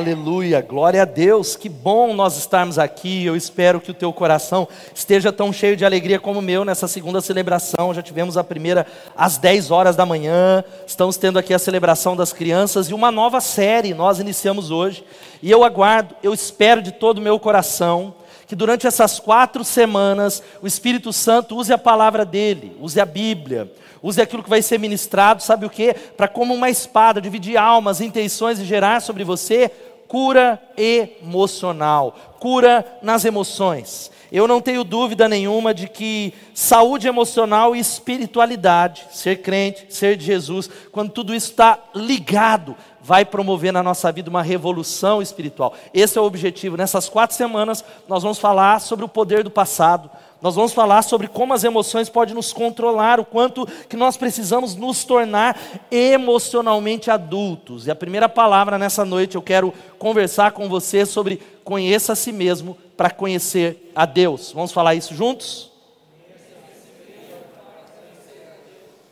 [0.00, 3.26] Aleluia, glória a Deus, que bom nós estarmos aqui.
[3.26, 6.88] Eu espero que o teu coração esteja tão cheio de alegria como o meu nessa
[6.88, 7.92] segunda celebração.
[7.92, 12.32] Já tivemos a primeira às 10 horas da manhã, estamos tendo aqui a celebração das
[12.32, 15.04] crianças e uma nova série nós iniciamos hoje.
[15.42, 18.14] E eu aguardo, eu espero de todo o meu coração
[18.48, 23.70] que durante essas quatro semanas o Espírito Santo use a palavra dele, use a Bíblia,
[24.02, 25.92] Use aquilo que vai ser ministrado, sabe o que?
[25.92, 29.70] Para como uma espada, dividir almas, intenções e gerar sobre você
[30.10, 34.10] cura emocional, cura nas emoções.
[34.32, 40.24] Eu não tenho dúvida nenhuma de que saúde emocional e espiritualidade, ser crente, ser de
[40.24, 45.74] Jesus, quando tudo isso está ligado, vai promover na nossa vida uma revolução espiritual.
[45.94, 46.76] Esse é o objetivo.
[46.76, 50.10] Nessas quatro semanas, nós vamos falar sobre o poder do passado,
[50.42, 54.74] nós vamos falar sobre como as emoções podem nos controlar, o quanto que nós precisamos
[54.74, 55.58] nos tornar
[55.90, 57.86] emocionalmente adultos.
[57.86, 62.32] E a primeira palavra nessa noite eu quero conversar com você sobre conheça a si
[62.32, 64.52] mesmo para conhecer a Deus.
[64.52, 65.70] Vamos falar isso juntos?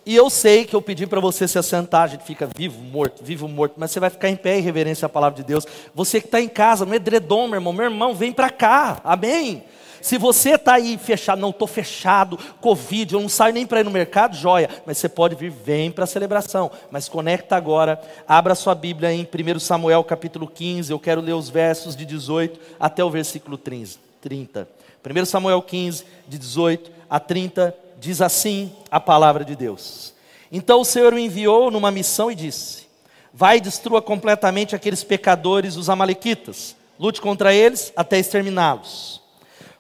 [0.08, 3.22] E eu sei que eu pedi para você se assentar, a gente fica vivo, morto,
[3.22, 5.66] vivo, morto, mas você vai ficar em pé em reverência à palavra de Deus.
[5.94, 9.62] Você que está em casa, no edredom, meu irmão, meu irmão, vem para cá, amém?
[10.00, 13.84] Se você está aí fechado, não estou fechado, Covid, eu não saio nem para ir
[13.84, 14.68] no mercado, joia.
[14.86, 16.70] Mas você pode vir, vem para a celebração.
[16.91, 20.91] Mas conecta agora, abra sua Bíblia em 1 Samuel capítulo 15.
[20.91, 24.69] Eu quero ler os versos de 18 até o versículo 30.
[25.04, 30.12] 1 Samuel 15, de 18 a 30, diz assim a palavra de Deus.
[30.50, 32.86] Então o Senhor o enviou numa missão e disse:
[33.32, 36.76] Vai e destrua completamente aqueles pecadores, os Amalequitas.
[36.98, 39.22] Lute contra eles até exterminá-los.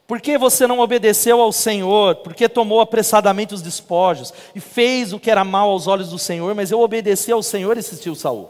[0.08, 2.14] Por que você não obedeceu ao Senhor?
[2.14, 6.18] Por que tomou apressadamente os despojos e fez o que era mal aos olhos do
[6.18, 6.54] Senhor?
[6.54, 8.48] Mas eu obedeci ao Senhor, insistiu Saul.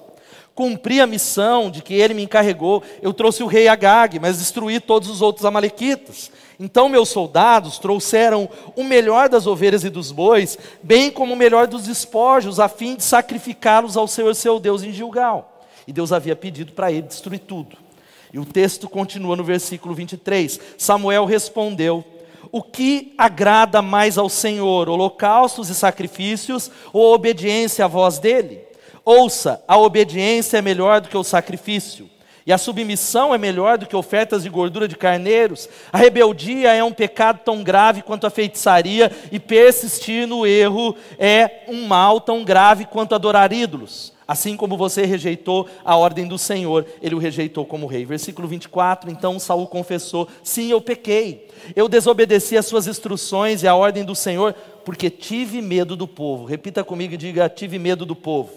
[0.54, 2.80] Cumpri a missão de que ele me encarregou.
[3.02, 6.30] Eu trouxe o rei Agag, mas destruí todos os outros amalequitas.
[6.60, 11.66] Então meus soldados trouxeram o melhor das ovelhas e dos bois, bem como o melhor
[11.66, 15.60] dos despojos, a fim de sacrificá-los ao Senhor seu Deus em Gilgal.
[15.88, 17.87] E Deus havia pedido para ele destruir tudo.
[18.32, 20.60] E o texto continua no versículo 23.
[20.76, 22.04] Samuel respondeu:
[22.52, 28.60] O que agrada mais ao Senhor, holocaustos e sacrifícios ou obediência à voz dele?
[29.04, 32.10] Ouça, a obediência é melhor do que o sacrifício,
[32.44, 35.66] e a submissão é melhor do que ofertas de gordura de carneiros.
[35.90, 41.64] A rebeldia é um pecado tão grave quanto a feitiçaria, e persistir no erro é
[41.68, 44.12] um mal tão grave quanto adorar ídolos.
[44.28, 48.04] Assim como você rejeitou a ordem do Senhor, ele o rejeitou como rei.
[48.04, 51.48] Versículo 24, então Saul confessou: Sim, eu pequei.
[51.74, 56.44] Eu desobedeci as suas instruções e a ordem do Senhor, porque tive medo do povo.
[56.44, 58.52] Repita comigo e diga: tive medo do povo.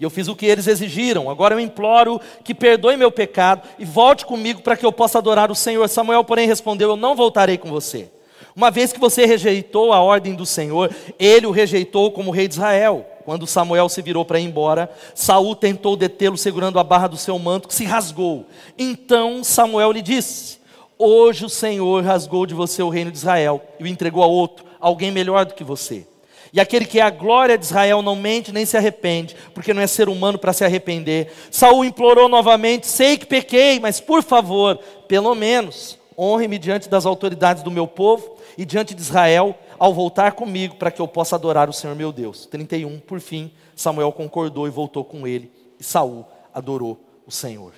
[0.00, 1.30] E eu fiz o que eles exigiram.
[1.30, 5.48] Agora eu imploro que perdoe meu pecado e volte comigo para que eu possa adorar
[5.48, 5.88] o Senhor.
[5.88, 8.10] Samuel, porém, respondeu: Eu não voltarei com você.
[8.56, 12.54] Uma vez que você rejeitou a ordem do Senhor, ele o rejeitou como rei de
[12.54, 13.13] Israel.
[13.24, 17.38] Quando Samuel se virou para ir embora, Saul tentou detê-lo segurando a barra do seu
[17.38, 18.46] manto, que se rasgou.
[18.78, 20.58] Então Samuel lhe disse:
[20.98, 24.66] Hoje o Senhor rasgou de você o reino de Israel e o entregou a outro,
[24.78, 26.06] alguém melhor do que você.
[26.52, 29.82] E aquele que é a glória de Israel não mente nem se arrepende, porque não
[29.82, 31.32] é ser humano para se arrepender.
[31.50, 37.62] Saul implorou novamente: Sei que pequei, mas por favor, pelo menos honre-me diante das autoridades
[37.62, 41.68] do meu povo e diante de Israel, ao voltar comigo para que eu possa adorar
[41.68, 42.46] o Senhor meu Deus.
[42.46, 47.72] 31, por fim, Samuel concordou e voltou com ele, e Saul adorou o Senhor.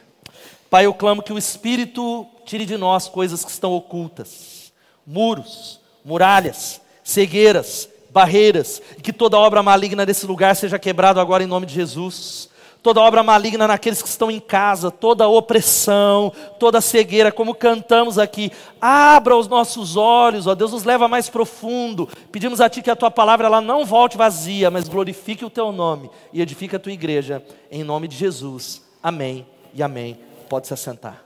[0.68, 4.72] Pai, eu clamo que o Espírito tire de nós coisas que estão ocultas,
[5.06, 11.46] muros, muralhas, cegueiras, barreiras, e que toda obra maligna desse lugar seja quebrada agora em
[11.46, 12.50] nome de Jesus
[12.86, 18.52] toda obra maligna naqueles que estão em casa, toda opressão, toda cegueira, como cantamos aqui.
[18.80, 22.08] Abra os nossos olhos, ó Deus, nos leva mais profundo.
[22.30, 25.72] Pedimos a Ti que a Tua palavra ela não volte vazia, mas glorifique o Teu
[25.72, 28.80] nome e edifique a Tua igreja, em nome de Jesus.
[29.02, 29.44] Amém
[29.74, 30.16] e amém.
[30.48, 31.24] Pode se assentar.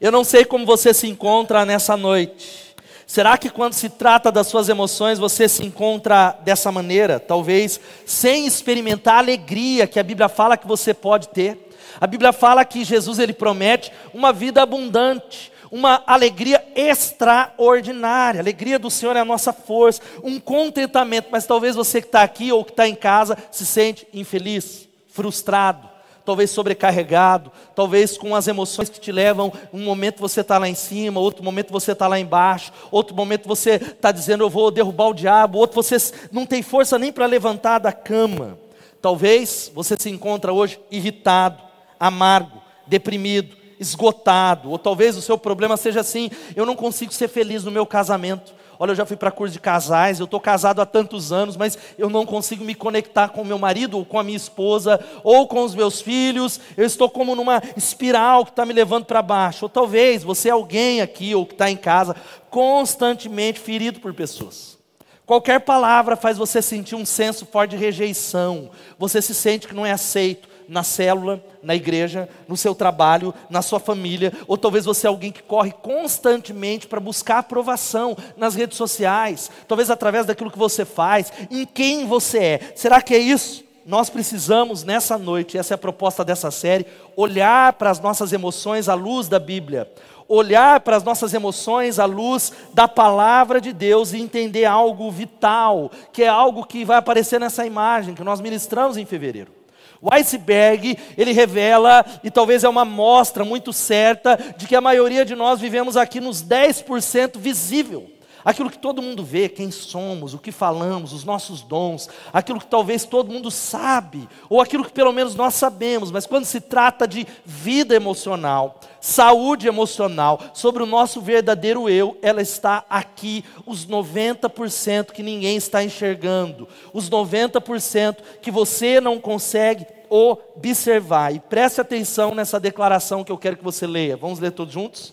[0.00, 2.67] Eu não sei como você se encontra nessa noite.
[3.08, 8.46] Será que quando se trata das suas emoções você se encontra dessa maneira, talvez sem
[8.46, 11.70] experimentar a alegria que a Bíblia fala que você pode ter?
[11.98, 18.40] A Bíblia fala que Jesus ele promete uma vida abundante, uma alegria extraordinária.
[18.40, 21.28] A alegria do Senhor é a nossa força, um contentamento.
[21.32, 25.88] Mas talvez você que está aqui ou que está em casa se sente infeliz, frustrado,
[26.28, 30.74] talvez sobrecarregado, talvez com as emoções que te levam, um momento você está lá em
[30.74, 35.08] cima, outro momento você está lá embaixo, outro momento você está dizendo eu vou derrubar
[35.08, 35.96] o diabo, outro você
[36.30, 38.58] não tem força nem para levantar da cama.
[39.00, 41.62] Talvez você se encontra hoje irritado,
[41.98, 47.64] amargo, deprimido, esgotado, ou talvez o seu problema seja assim: eu não consigo ser feliz
[47.64, 48.52] no meu casamento.
[48.78, 51.76] Olha, eu já fui para curso de casais, eu estou casado há tantos anos, mas
[51.98, 55.64] eu não consigo me conectar com meu marido, ou com a minha esposa, ou com
[55.64, 56.60] os meus filhos.
[56.76, 59.64] Eu estou como numa espiral que está me levando para baixo.
[59.64, 62.14] Ou talvez você é alguém aqui, ou que está em casa,
[62.50, 64.78] constantemente ferido por pessoas.
[65.26, 68.70] Qualquer palavra faz você sentir um senso forte de rejeição.
[68.98, 73.62] Você se sente que não é aceito na célula, na igreja, no seu trabalho, na
[73.62, 78.76] sua família, ou talvez você é alguém que corre constantemente para buscar aprovação nas redes
[78.76, 82.72] sociais, talvez através daquilo que você faz, em quem você é.
[82.76, 83.64] Será que é isso?
[83.86, 86.86] Nós precisamos nessa noite, essa é a proposta dessa série,
[87.16, 89.90] olhar para as nossas emoções à luz da Bíblia,
[90.28, 95.90] olhar para as nossas emoções à luz da palavra de Deus e entender algo vital,
[96.12, 99.57] que é algo que vai aparecer nessa imagem que nós ministramos em fevereiro.
[100.00, 105.24] O iceberg, ele revela, e talvez é uma mostra muito certa, de que a maioria
[105.24, 108.17] de nós vivemos aqui nos 10% visível.
[108.48, 112.66] Aquilo que todo mundo vê, quem somos, o que falamos, os nossos dons, aquilo que
[112.66, 117.06] talvez todo mundo sabe, ou aquilo que pelo menos nós sabemos, mas quando se trata
[117.06, 125.12] de vida emocional, saúde emocional, sobre o nosso verdadeiro eu, ela está aqui, os 90%
[125.12, 131.34] que ninguém está enxergando, os 90% que você não consegue observar.
[131.34, 134.16] E preste atenção nessa declaração que eu quero que você leia.
[134.16, 135.12] Vamos ler todos juntos?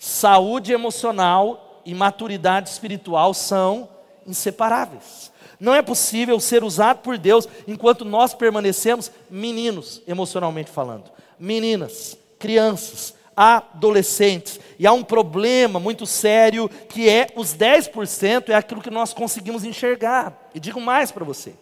[0.00, 3.88] Saúde emocional e maturidade espiritual são
[4.26, 5.32] inseparáveis.
[5.58, 13.14] Não é possível ser usado por Deus enquanto nós permanecemos meninos, emocionalmente falando, meninas, crianças,
[13.36, 14.58] adolescentes.
[14.78, 19.64] E há um problema muito sério que é os 10% é aquilo que nós conseguimos
[19.64, 20.50] enxergar.
[20.54, 21.54] E digo mais para você.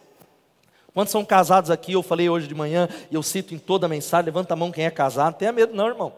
[0.93, 1.93] Quantos são casados aqui?
[1.93, 4.73] Eu falei hoje de manhã e eu cito em toda a mensagem: levanta a mão
[4.73, 6.13] quem é casado, não tenha medo, não, irmão.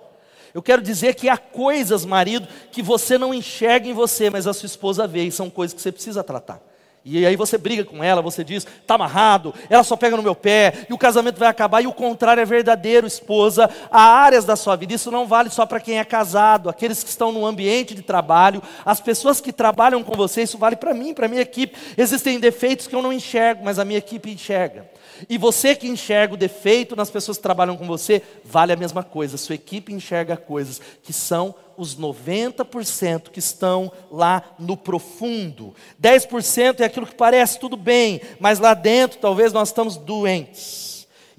[0.54, 4.52] Eu quero dizer que há coisas, marido, que você não enxerga em você, mas a
[4.52, 6.60] sua esposa vê, e são coisas que você precisa tratar.
[7.04, 10.36] E aí você briga com ela, você diz, está amarrado, ela só pega no meu
[10.36, 13.68] pé, e o casamento vai acabar, e o contrário é verdadeiro, esposa.
[13.90, 17.08] Há áreas da sua vida, isso não vale só para quem é casado, aqueles que
[17.08, 21.12] estão no ambiente de trabalho, as pessoas que trabalham com você, isso vale para mim,
[21.12, 21.76] para a minha equipe.
[21.96, 24.91] Existem defeitos que eu não enxergo, mas a minha equipe enxerga.
[25.28, 29.02] E você que enxerga o defeito nas pessoas que trabalham com você, vale a mesma
[29.02, 29.36] coisa.
[29.36, 35.74] Sua equipe enxerga coisas que são os 90% que estão lá no profundo.
[36.00, 40.91] 10% é aquilo que parece tudo bem, mas lá dentro talvez nós estamos doentes.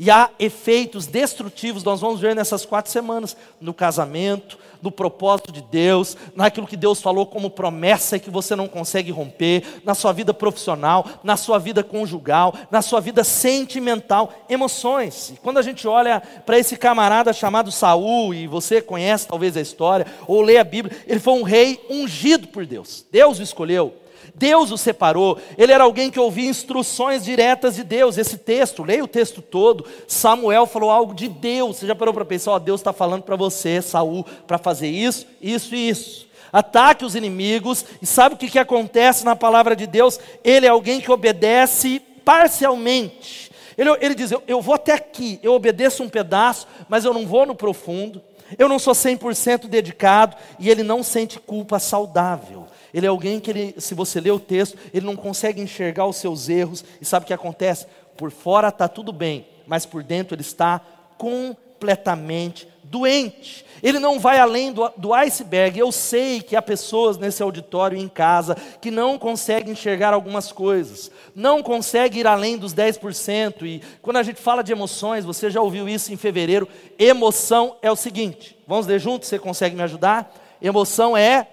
[0.03, 5.61] E há efeitos destrutivos, nós vamos ver nessas quatro semanas, no casamento, no propósito de
[5.61, 10.11] Deus, naquilo que Deus falou como promessa e que você não consegue romper, na sua
[10.11, 15.29] vida profissional, na sua vida conjugal, na sua vida sentimental, emoções.
[15.29, 19.61] E quando a gente olha para esse camarada chamado Saul, e você conhece talvez a
[19.61, 23.05] história, ou lê a Bíblia, ele foi um rei ungido por Deus.
[23.09, 24.02] Deus o escolheu.
[24.35, 28.17] Deus o separou, ele era alguém que ouvia instruções diretas de Deus.
[28.17, 29.85] Esse texto, leia o texto todo.
[30.07, 31.77] Samuel falou algo de Deus.
[31.77, 35.27] Você já parou para pensar, ó, Deus está falando para você, Saul, para fazer isso,
[35.41, 36.27] isso e isso.
[36.51, 40.19] Ataque os inimigos, e sabe o que, que acontece na palavra de Deus?
[40.43, 43.51] Ele é alguém que obedece parcialmente.
[43.77, 47.25] Ele, ele diz: eu, eu vou até aqui, eu obedeço um pedaço, mas eu não
[47.25, 48.21] vou no profundo.
[48.57, 52.67] Eu não sou 100% dedicado e ele não sente culpa saudável.
[52.93, 56.17] Ele é alguém que, ele, se você ler o texto, ele não consegue enxergar os
[56.17, 56.85] seus erros.
[57.01, 57.87] E sabe o que acontece?
[58.15, 60.79] Por fora está tudo bem, mas por dentro ele está
[61.17, 63.65] completamente doente.
[63.81, 65.77] Ele não vai além do, do iceberg.
[65.77, 71.09] Eu sei que há pessoas nesse auditório em casa que não conseguem enxergar algumas coisas,
[71.35, 73.63] não conseguem ir além dos 10%.
[73.65, 76.67] E quando a gente fala de emoções, você já ouviu isso em fevereiro.
[76.99, 79.27] Emoção é o seguinte: vamos ler juntos?
[79.27, 80.33] Você consegue me ajudar?
[80.61, 81.47] Emoção é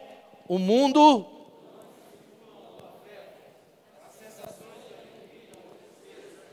[0.51, 1.25] o mundo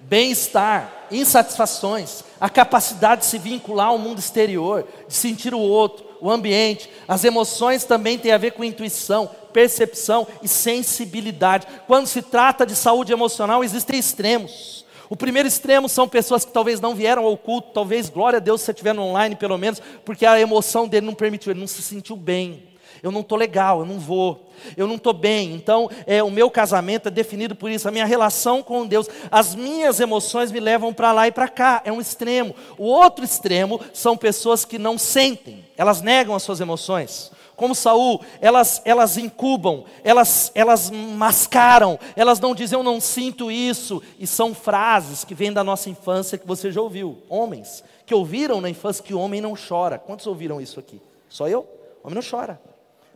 [0.02, 6.30] bem-estar, insatisfações, a capacidade de se vincular ao mundo exterior, de sentir o outro, o
[6.30, 6.92] ambiente.
[7.08, 11.66] As emoções também têm a ver com intuição, percepção e sensibilidade.
[11.88, 14.86] Quando se trata de saúde emocional, existem extremos.
[15.10, 18.62] O primeiro extremo são pessoas que talvez não vieram ao culto, talvez, glória a Deus,
[18.62, 21.82] se você estiver online pelo menos, porque a emoção dele não permitiu, ele não se
[21.82, 25.54] sentiu bem eu não estou legal, eu não vou, eu não estou bem.
[25.54, 29.56] Então, é, o meu casamento é definido por isso, a minha relação com Deus, as
[29.56, 32.56] minhas emoções me levam para lá e para cá, é um extremo.
[32.78, 37.32] O outro extremo são pessoas que não sentem, elas negam as suas emoções.
[37.56, 44.02] como Saul, elas, elas incubam, elas, elas mascaram, elas não dizem eu não sinto isso,
[44.20, 47.18] e são frases que vêm da nossa infância que você já ouviu.
[47.28, 50.00] Homens que ouviram na infância que o homem não chora.
[50.00, 51.02] Quantos ouviram isso aqui?
[51.28, 51.68] Só eu?
[52.02, 52.60] O homem não chora.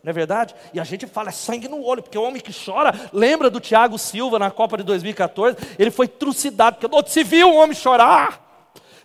[0.03, 0.55] Não é verdade?
[0.73, 3.59] E a gente fala, é sangue no olho, porque o homem que chora, lembra do
[3.59, 5.57] Thiago Silva na Copa de 2014?
[5.77, 8.49] Ele foi trucidado, porque se viu um homem chorar.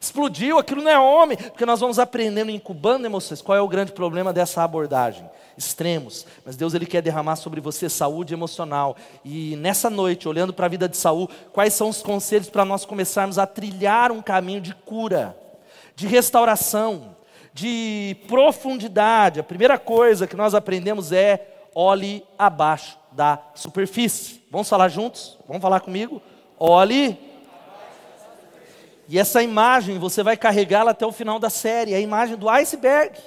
[0.01, 3.43] Explodiu, aquilo não é homem, porque nós vamos aprendendo, incubando emoções.
[3.43, 5.29] Qual é o grande problema dessa abordagem?
[5.57, 6.27] Extremos.
[6.45, 8.97] Mas Deus ele quer derramar sobre você saúde emocional.
[9.25, 12.85] E nessa noite, olhando para a vida de Saul, quais são os conselhos para nós
[12.85, 15.37] começarmos a trilhar um caminho de cura,
[15.95, 17.17] de restauração,
[17.57, 24.43] de profundidade, a primeira coisa que nós aprendemos é olhe abaixo da superfície.
[24.51, 25.39] Vamos falar juntos?
[25.49, 26.21] Vamos falar comigo?
[26.61, 27.19] Olhe.
[29.09, 32.47] E essa imagem você vai carregá-la até o final da série, é a imagem do
[32.47, 33.19] iceberg.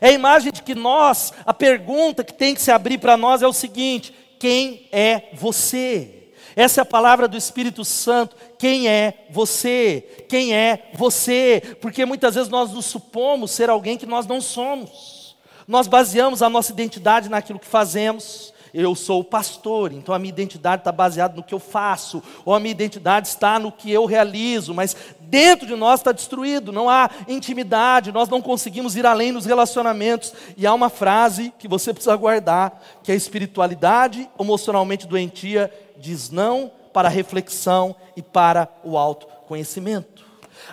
[0.00, 3.42] É a imagem de que nós, a pergunta que tem que se abrir para nós
[3.42, 6.17] é o seguinte: quem é você?
[6.58, 8.34] Essa é a palavra do Espírito Santo.
[8.58, 10.24] Quem é você?
[10.28, 11.62] Quem é você?
[11.80, 15.36] Porque muitas vezes nós nos supomos ser alguém que nós não somos.
[15.68, 18.52] Nós baseamos a nossa identidade naquilo que fazemos.
[18.74, 22.52] Eu sou o pastor, então a minha identidade está baseada no que eu faço, ou
[22.52, 24.96] a minha identidade está no que eu realizo, mas
[25.28, 30.32] dentro de nós está destruído, não há intimidade, nós não conseguimos ir além nos relacionamentos.
[30.56, 36.70] E há uma frase que você precisa guardar, que a espiritualidade emocionalmente doentia diz não
[36.92, 40.17] para a reflexão e para o autoconhecimento.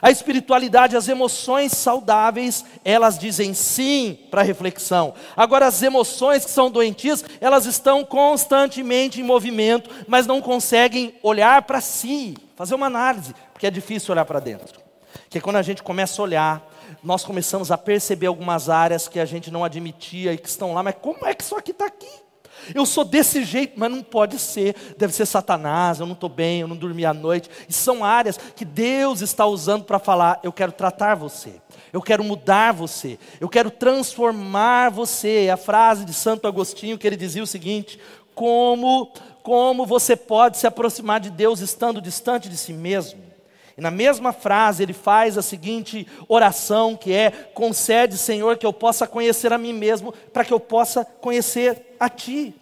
[0.02, 5.14] A espiritualidade, as emoções saudáveis, elas dizem sim para a reflexão.
[5.36, 11.62] Agora, as emoções que são doentias, elas estão constantemente em movimento, mas não conseguem olhar
[11.64, 14.80] para si, fazer uma análise, porque é difícil olhar para dentro.
[15.24, 16.72] Porque quando a gente começa a olhar,
[17.04, 20.84] nós começamos a perceber algumas áreas que a gente não admitia e que estão lá,
[20.84, 22.25] mas como é que isso aqui está aqui?
[22.74, 24.76] Eu sou desse jeito, mas não pode ser.
[24.98, 27.50] Deve ser Satanás, eu não estou bem, eu não dormi à noite.
[27.68, 32.24] E são áreas que Deus está usando para falar: eu quero tratar você, eu quero
[32.24, 35.46] mudar você, eu quero transformar você.
[35.46, 38.00] É a frase de Santo Agostinho que ele dizia o seguinte:
[38.34, 39.12] como,
[39.44, 43.36] como você pode se aproximar de Deus estando distante de si mesmo?
[43.78, 48.72] E na mesma frase ele faz a seguinte oração que é: concede, Senhor, que eu
[48.72, 52.54] possa conhecer a mim mesmo, para que eu possa conhecer a ti.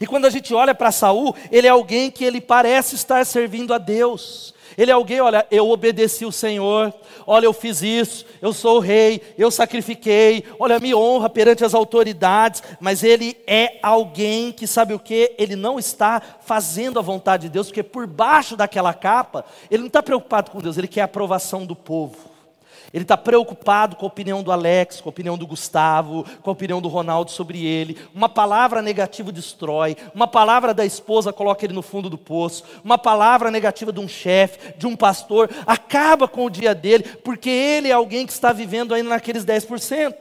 [0.00, 3.74] E quando a gente olha para Saul, ele é alguém que ele parece estar servindo
[3.74, 4.54] a Deus.
[4.76, 6.94] Ele é alguém, olha, eu obedeci o Senhor,
[7.26, 11.74] olha, eu fiz isso, eu sou o rei, eu sacrifiquei, olha, me honra perante as
[11.74, 15.34] autoridades, mas ele é alguém que sabe o que?
[15.36, 19.88] Ele não está fazendo a vontade de Deus, porque por baixo daquela capa, ele não
[19.88, 22.31] está preocupado com Deus, ele quer a aprovação do povo.
[22.92, 26.52] Ele está preocupado com a opinião do Alex, com a opinião do Gustavo, com a
[26.52, 27.96] opinião do Ronaldo sobre ele.
[28.14, 29.96] Uma palavra negativa destrói.
[30.14, 32.64] Uma palavra da esposa coloca ele no fundo do poço.
[32.84, 37.48] Uma palavra negativa de um chefe, de um pastor, acaba com o dia dele, porque
[37.48, 40.14] ele é alguém que está vivendo ainda naqueles 10%.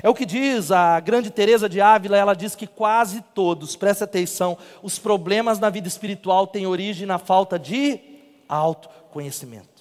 [0.00, 4.04] É o que diz a grande Teresa de Ávila, ela diz que quase todos, presta
[4.04, 7.98] atenção, os problemas na vida espiritual têm origem na falta de
[8.46, 9.73] autoconhecimento.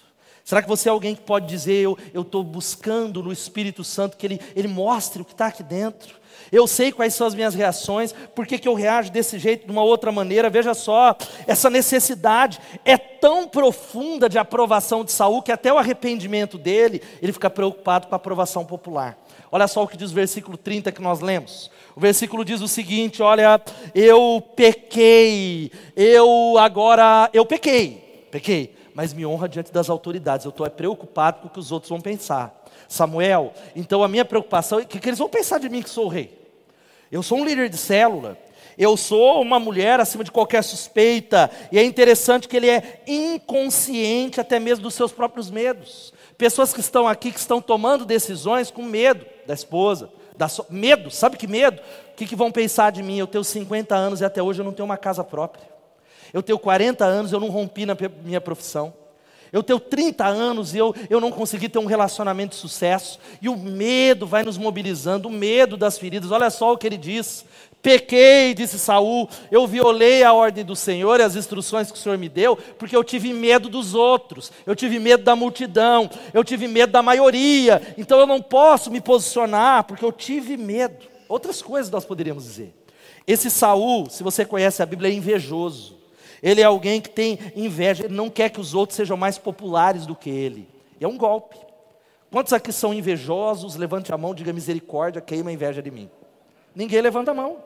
[0.43, 4.25] Será que você é alguém que pode dizer, eu estou buscando no Espírito Santo que
[4.25, 6.21] ele, ele mostre o que está aqui dentro?
[6.51, 9.71] Eu sei quais são as minhas reações, por que, que eu reajo desse jeito, de
[9.71, 10.50] uma outra maneira.
[10.50, 11.15] Veja só,
[11.47, 17.31] essa necessidade é tão profunda de aprovação de Saul que até o arrependimento dele, ele
[17.31, 19.17] fica preocupado com a aprovação popular.
[19.50, 21.71] Olha só o que diz o versículo 30 que nós lemos.
[21.95, 23.62] O versículo diz o seguinte: olha,
[23.95, 30.45] eu pequei, eu agora, eu pequei, pequei mas me honra diante das autoridades.
[30.45, 32.63] Eu estou preocupado com o que os outros vão pensar.
[32.88, 36.05] Samuel, então a minha preocupação é que, que eles vão pensar de mim que sou
[36.05, 36.38] o rei.
[37.12, 38.38] Eu sou um líder de célula.
[38.77, 41.50] Eu sou uma mulher acima de qualquer suspeita.
[41.71, 46.13] E é interessante que ele é inconsciente até mesmo dos seus próprios medos.
[46.38, 50.09] Pessoas que estão aqui, que estão tomando decisões com medo da esposa.
[50.35, 50.65] Da so...
[50.69, 51.79] Medo, sabe que medo?
[52.12, 53.17] O que, que vão pensar de mim?
[53.17, 55.73] Eu tenho 50 anos e até hoje eu não tenho uma casa própria.
[56.34, 58.94] Eu tenho 40 anos eu não rompi na minha profissão.
[59.54, 63.20] Eu tenho 30 anos e eu, eu não consegui ter um relacionamento de sucesso.
[63.40, 66.32] E o medo vai nos mobilizando, o medo das feridas.
[66.32, 67.46] Olha só o que ele diz.
[67.80, 72.18] Pequei, disse Saul, eu violei a ordem do Senhor e as instruções que o Senhor
[72.18, 76.66] me deu, porque eu tive medo dos outros, eu tive medo da multidão, eu tive
[76.66, 81.06] medo da maioria, então eu não posso me posicionar, porque eu tive medo.
[81.28, 82.74] Outras coisas nós poderíamos dizer.
[83.28, 86.02] Esse Saul, se você conhece a Bíblia, é invejoso.
[86.43, 90.05] Ele é alguém que tem inveja, ele não quer que os outros sejam mais populares
[90.05, 90.67] do que ele.
[91.00, 91.55] É um golpe.
[92.29, 93.77] Quantos aqui são invejosos?
[93.77, 96.09] Levante a mão, diga misericórdia, queima a inveja de mim.
[96.75, 97.57] Ninguém levanta a mão.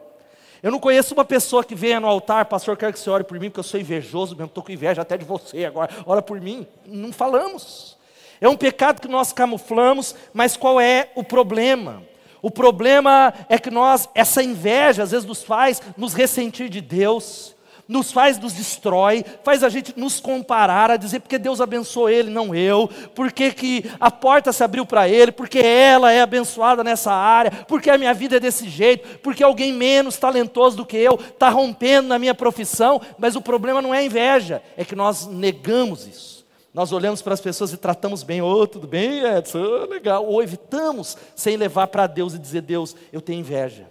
[0.62, 3.39] Eu não conheço uma pessoa que venha no altar, pastor, quero que você ore por
[3.39, 6.39] mim, porque eu sou invejoso mesmo, estou com inveja até de você agora, ora por
[6.39, 6.67] mim.
[6.86, 7.98] Não falamos.
[8.39, 12.03] É um pecado que nós camuflamos, mas qual é o problema?
[12.41, 17.55] O problema é que nós, essa inveja às vezes nos faz nos ressentir de Deus,
[17.88, 22.29] nos faz, nos destrói, faz a gente nos comparar, a dizer porque Deus abençoou ele,
[22.29, 27.13] não eu, porque que a porta se abriu para ele, porque ela é abençoada nessa
[27.13, 31.15] área, porque a minha vida é desse jeito, porque alguém menos talentoso do que eu
[31.15, 35.25] está rompendo na minha profissão, mas o problema não é a inveja, é que nós
[35.27, 36.38] negamos isso.
[36.74, 40.24] Nós olhamos para as pessoas e tratamos bem, ô, oh, tudo bem, Edson, oh, legal,
[40.24, 43.88] ou evitamos sem levar para Deus e dizer, Deus, eu tenho inveja.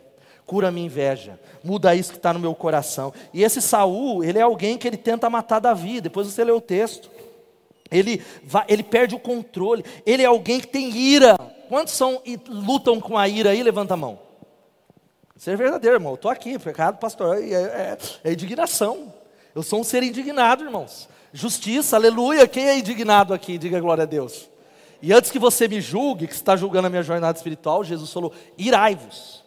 [0.46, 3.12] Cura a minha inveja, muda isso que está no meu coração.
[3.32, 6.00] E esse Saul, ele é alguém que ele tenta matar Davi.
[6.00, 7.10] Depois você lê o texto.
[7.90, 9.84] Ele, vai, ele perde o controle.
[10.04, 11.36] Ele é alguém que tem ira.
[11.68, 13.62] Quantos são e lutam com a ira aí?
[13.62, 14.18] Levanta a mão.
[15.36, 16.14] Isso é verdadeiro, irmão.
[16.14, 19.12] Estou aqui, pecado, pastor, é, é, é indignação.
[19.54, 21.08] Eu sou um ser indignado, irmãos.
[21.32, 22.48] Justiça, aleluia.
[22.48, 23.58] Quem é indignado aqui?
[23.58, 24.48] Diga glória a Deus.
[25.02, 28.32] E antes que você me julgue, que está julgando a minha jornada espiritual, Jesus falou:
[28.56, 29.44] irai-vos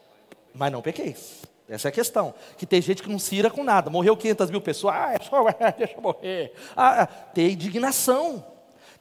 [0.53, 1.41] mas não pequeis.
[1.69, 2.33] Essa é a questão.
[2.57, 3.89] Que tem gente que não se ira com nada.
[3.89, 5.45] Morreu 500 mil pessoas, ah, é só,
[5.77, 6.53] deixa eu morrer.
[6.75, 8.43] Ah, tem indignação.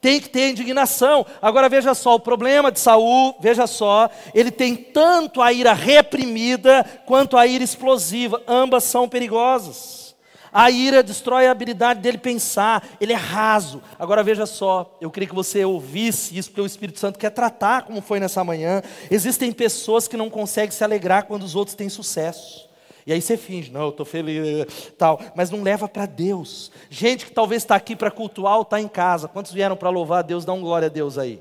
[0.00, 1.26] Tem que ter indignação.
[1.42, 6.84] Agora veja só, o problema de Saul, veja só, ele tem tanto a ira reprimida
[7.04, 8.40] quanto a ira explosiva.
[8.46, 10.07] Ambas são perigosas.
[10.52, 13.82] A ira destrói a habilidade dele pensar, ele é raso.
[13.98, 17.82] Agora veja só, eu queria que você ouvisse isso, porque o Espírito Santo quer tratar,
[17.82, 18.82] como foi nessa manhã.
[19.10, 22.68] Existem pessoas que não conseguem se alegrar quando os outros têm sucesso.
[23.06, 26.70] E aí você finge, não, eu estou feliz, tal, mas não leva para Deus.
[26.90, 29.26] Gente que talvez está aqui para cultuar ou está em casa.
[29.26, 30.44] Quantos vieram para louvar a Deus?
[30.44, 31.40] Dá um glória a Deus aí.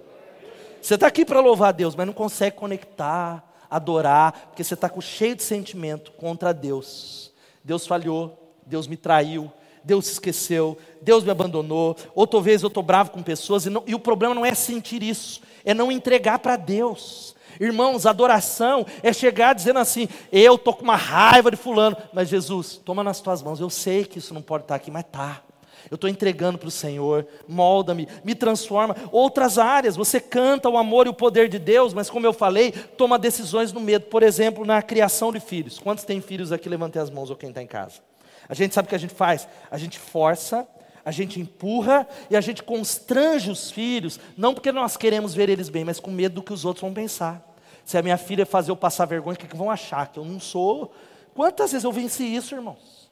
[0.82, 4.90] Você está aqui para louvar a Deus, mas não consegue conectar, adorar, porque você está
[5.02, 7.34] cheio de sentimento contra Deus.
[7.62, 9.52] Deus falhou, Deus me traiu,
[9.84, 13.84] Deus se esqueceu, Deus me abandonou, ou talvez eu estou bravo com pessoas, e, não,
[13.88, 17.36] e o problema não é sentir isso, é não entregar para Deus.
[17.60, 22.80] Irmãos, adoração é chegar dizendo assim: eu estou com uma raiva de fulano, mas Jesus,
[22.84, 25.42] toma nas tuas mãos, eu sei que isso não pode estar aqui, mas está.
[25.90, 28.96] Eu estou entregando para o Senhor, molda-me, me transforma.
[29.10, 32.74] Outras áreas, você canta o amor e o poder de Deus, mas como eu falei,
[32.74, 34.06] toma decisões no medo.
[34.08, 35.80] Por exemplo, na criação de filhos.
[35.80, 36.68] Quantos têm filhos aqui?
[36.68, 38.02] Levantei as mãos, ou quem está em casa.
[38.50, 39.48] A gente sabe o que a gente faz?
[39.70, 40.68] A gente força,
[41.04, 45.70] a gente empurra e a gente constrange os filhos, não porque nós queremos ver eles
[45.70, 47.42] bem, mas com medo do que os outros vão pensar.
[47.86, 50.08] Se a minha filha fazer eu passar vergonha, o que, que vão achar?
[50.08, 50.94] Que eu não sou.
[51.34, 53.10] Quantas vezes eu venci isso, irmãos?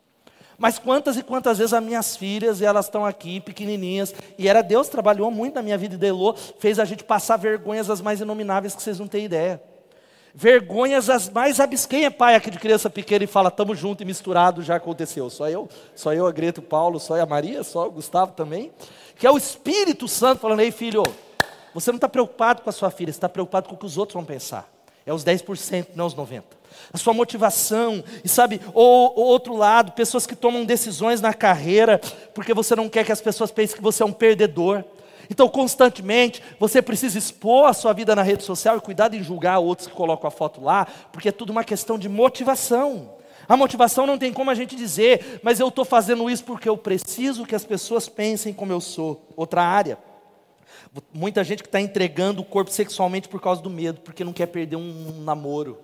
[0.57, 4.61] Mas quantas e quantas vezes as minhas filhas, e elas estão aqui, pequenininhas, e era
[4.61, 8.21] Deus trabalhou muito na minha vida e Delô, fez a gente passar vergonhas as mais
[8.21, 9.61] inomináveis que vocês não têm ideia
[10.35, 11.57] vergonhas as mais.
[11.87, 15.29] Quem é pai aqui de criança pequena e fala, estamos juntos e misturado, já aconteceu?
[15.29, 18.71] Só eu, só eu, a Greta, o Paulo, só a Maria, só o Gustavo também.
[19.15, 21.03] Que é o Espírito Santo falando, ei filho,
[21.73, 23.97] você não está preocupado com a sua filha, você está preocupado com o que os
[23.97, 24.69] outros vão pensar.
[25.05, 26.43] É os 10%, não os 90%.
[26.91, 32.01] A sua motivação, e sabe, ou, ou outro lado, pessoas que tomam decisões na carreira,
[32.33, 34.83] porque você não quer que as pessoas pensem que você é um perdedor.
[35.29, 39.59] Então, constantemente, você precisa expor a sua vida na rede social e cuidado em julgar
[39.59, 43.15] outros que colocam a foto lá, porque é tudo uma questão de motivação.
[43.47, 46.77] A motivação não tem como a gente dizer, mas eu estou fazendo isso porque eu
[46.77, 49.27] preciso que as pessoas pensem como eu sou.
[49.35, 49.97] Outra área.
[51.13, 54.47] Muita gente que está entregando o corpo sexualmente por causa do medo, porque não quer
[54.47, 55.77] perder um namoro,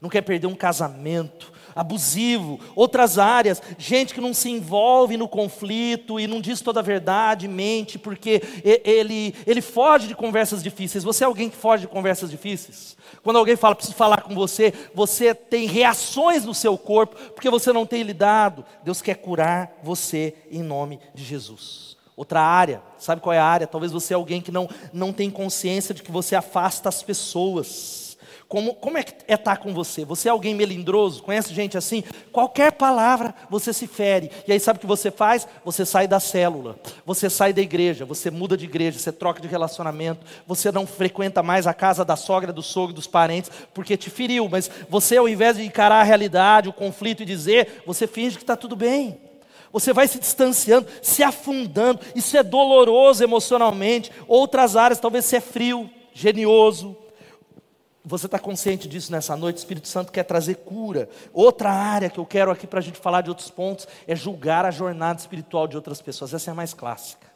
[0.00, 6.20] não quer perder um casamento, abusivo, outras áreas, gente que não se envolve no conflito
[6.20, 8.42] e não diz toda a verdade, mente, porque
[8.84, 11.04] ele, ele foge de conversas difíceis.
[11.04, 12.96] Você é alguém que foge de conversas difíceis?
[13.22, 17.72] Quando alguém fala, preciso falar com você, você tem reações no seu corpo, porque você
[17.72, 18.64] não tem lidado.
[18.82, 21.96] Deus quer curar você em nome de Jesus.
[22.16, 23.66] Outra área, sabe qual é a área?
[23.66, 28.03] Talvez você é alguém que não, não tem consciência de que você afasta as pessoas.
[28.48, 30.04] Como, como é que é estar com você?
[30.04, 31.22] Você é alguém melindroso?
[31.22, 32.04] Conhece gente assim?
[32.30, 34.30] Qualquer palavra você se fere.
[34.46, 35.48] E aí sabe o que você faz?
[35.64, 39.48] Você sai da célula, você sai da igreja, você muda de igreja, você troca de
[39.48, 44.10] relacionamento, você não frequenta mais a casa da sogra, do sogro, dos parentes, porque te
[44.10, 44.48] feriu.
[44.48, 48.42] Mas você, ao invés de encarar a realidade, o conflito e dizer, você finge que
[48.42, 49.18] está tudo bem.
[49.72, 51.98] Você vai se distanciando, se afundando.
[52.14, 54.12] Isso é doloroso emocionalmente.
[54.28, 56.96] Outras áreas, talvez você é frio, genioso,
[58.04, 59.56] você está consciente disso nessa noite?
[59.56, 61.08] O Espírito Santo quer trazer cura.
[61.32, 64.66] Outra área que eu quero aqui para a gente falar de outros pontos é julgar
[64.66, 66.34] a jornada espiritual de outras pessoas.
[66.34, 67.26] Essa é a mais clássica.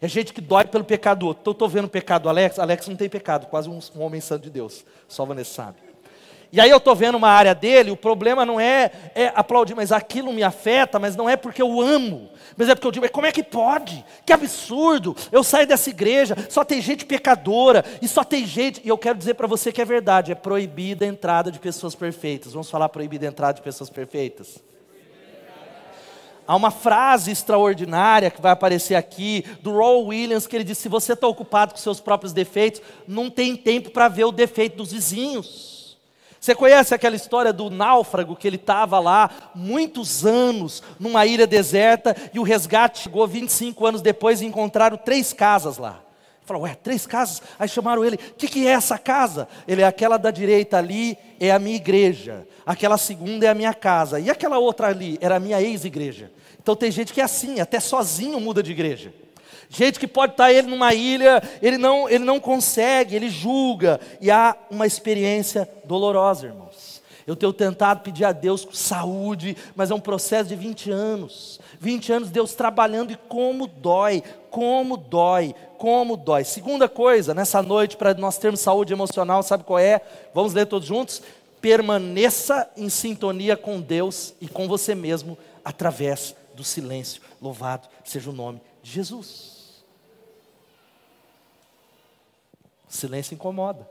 [0.00, 1.50] É gente que dói pelo pecado do outro.
[1.50, 2.58] Estou vendo o pecado do Alex.
[2.58, 4.84] Alex não tem pecado, quase um, um homem santo de Deus.
[5.08, 5.91] Só Vanessa sabe.
[6.52, 9.90] E aí eu estou vendo uma área dele, o problema não é, é aplaudir, mas
[9.90, 13.26] aquilo me afeta, mas não é porque eu amo, mas é porque eu digo, como
[13.26, 14.04] é que pode?
[14.26, 15.16] Que absurdo!
[15.32, 19.16] Eu saio dessa igreja, só tem gente pecadora, e só tem gente, e eu quero
[19.16, 22.52] dizer para você que é verdade, é proibida a entrada de pessoas perfeitas.
[22.52, 24.62] Vamos falar proibida a entrada de pessoas perfeitas?
[26.46, 30.88] Há uma frase extraordinária que vai aparecer aqui, do Roy Williams, que ele diz: se
[30.90, 34.92] você está ocupado com seus próprios defeitos, não tem tempo para ver o defeito dos
[34.92, 35.71] vizinhos.
[36.42, 42.16] Você conhece aquela história do náufrago que ele estava lá muitos anos numa ilha deserta
[42.34, 46.02] e o resgate chegou 25 anos depois e encontraram três casas lá.
[46.44, 47.40] Falou, ué, três casas?
[47.56, 49.46] Aí chamaram ele, o que, que é essa casa?
[49.68, 52.44] Ele aquela da direita ali, é a minha igreja.
[52.66, 54.18] Aquela segunda é a minha casa.
[54.18, 56.32] E aquela outra ali era a minha ex-igreja.
[56.60, 59.14] Então tem gente que é assim, até sozinho muda de igreja.
[59.74, 63.98] Gente que pode estar ele numa ilha, ele não, ele não consegue, ele julga.
[64.20, 67.00] E há uma experiência dolorosa, irmãos.
[67.26, 71.58] Eu tenho tentado pedir a Deus saúde, mas é um processo de 20 anos.
[71.80, 76.44] 20 anos Deus trabalhando e como dói, como dói, como dói.
[76.44, 80.02] Segunda coisa, nessa noite, para nós termos saúde emocional, sabe qual é?
[80.34, 81.22] Vamos ler todos juntos?
[81.62, 87.22] Permaneça em sintonia com Deus e com você mesmo através do silêncio.
[87.40, 89.51] Louvado seja o nome de Jesus.
[92.92, 93.88] Silêncio incomoda.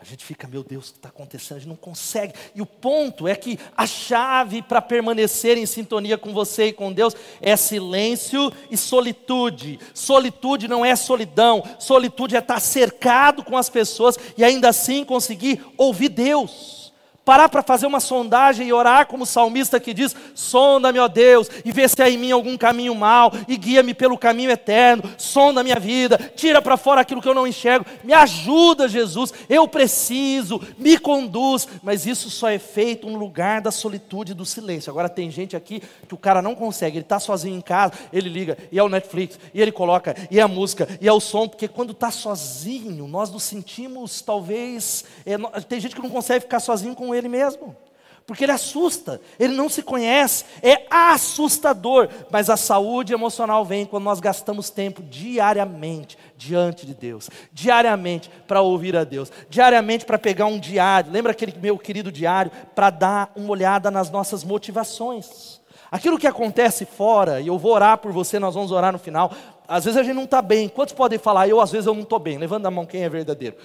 [0.00, 1.58] A gente fica, meu Deus, o que está acontecendo?
[1.58, 2.34] A gente não consegue.
[2.56, 6.92] E o ponto é que a chave para permanecer em sintonia com você e com
[6.92, 9.78] Deus é silêncio e solitude.
[9.94, 15.64] Solitude não é solidão, solitude é estar cercado com as pessoas e ainda assim conseguir
[15.76, 16.81] ouvir Deus
[17.24, 21.48] parar para fazer uma sondagem e orar como o salmista que diz: sonda-me, ó Deus,
[21.64, 25.62] e vê se há em mim algum caminho mau, e guia-me pelo caminho eterno, sonda
[25.62, 30.60] minha vida, tira para fora aquilo que eu não enxergo, me ajuda, Jesus, eu preciso,
[30.78, 34.90] me conduz, mas isso só é feito no lugar da solitude e do silêncio.
[34.90, 38.28] Agora tem gente aqui que o cara não consegue, ele está sozinho em casa, ele
[38.28, 41.20] liga, e é o Netflix, e ele coloca, e é a música, e é o
[41.20, 45.04] som, porque quando está sozinho, nós nos sentimos talvez.
[45.24, 47.76] É, tem gente que não consegue ficar sozinho com ele mesmo.
[48.24, 52.08] Porque ele assusta, ele não se conhece, é assustador.
[52.30, 58.62] Mas a saúde emocional vem quando nós gastamos tempo diariamente diante de Deus, diariamente para
[58.62, 61.12] ouvir a Deus, diariamente para pegar um diário.
[61.12, 62.52] Lembra aquele meu querido diário?
[62.74, 65.60] Para dar uma olhada nas nossas motivações.
[65.90, 69.30] Aquilo que acontece fora, e eu vou orar por você, nós vamos orar no final,
[69.66, 70.68] às vezes a gente não está bem.
[70.68, 72.38] Quantos podem falar, eu às vezes eu não estou bem?
[72.38, 73.56] Levanta a mão quem é verdadeiro.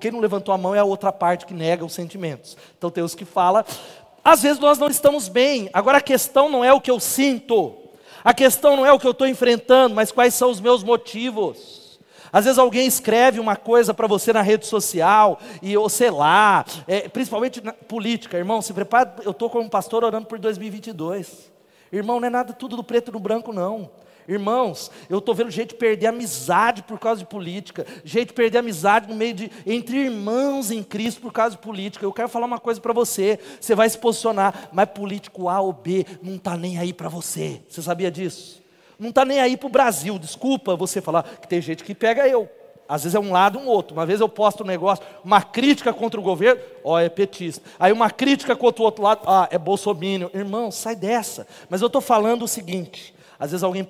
[0.00, 2.56] Quem não levantou a mão é a outra parte que nega os sentimentos.
[2.76, 3.64] Então tem os que falam.
[4.24, 5.70] Às vezes nós não estamos bem.
[5.72, 7.74] Agora a questão não é o que eu sinto.
[8.22, 11.98] A questão não é o que eu estou enfrentando, mas quais são os meus motivos.
[12.32, 16.64] Às vezes alguém escreve uma coisa para você na rede social, e ou sei lá,
[16.86, 21.50] é, principalmente na política, irmão, se prepara, eu estou como pastor orando por 2022.
[21.90, 23.90] Irmão, não é nada tudo do preto do branco, não.
[24.28, 29.14] Irmãos, eu estou vendo gente perder amizade por causa de política, gente perder amizade no
[29.14, 32.04] meio de entre irmãos em Cristo por causa de política.
[32.04, 35.72] Eu quero falar uma coisa para você: você vai se posicionar, mas político A ou
[35.72, 37.62] B não está nem aí para você.
[37.66, 38.62] Você sabia disso?
[38.98, 40.18] Não está nem aí para o Brasil.
[40.18, 42.50] Desculpa você falar que tem gente que pega eu.
[42.86, 43.96] Às vezes é um lado um outro.
[43.96, 47.62] Uma vez eu posto um negócio, uma crítica contra o governo, ó, é petista.
[47.78, 50.30] Aí uma crítica contra o outro lado, ah, é bolsomínio.
[50.34, 51.46] Irmão, sai dessa.
[51.70, 53.86] Mas eu estou falando o seguinte: às vezes alguém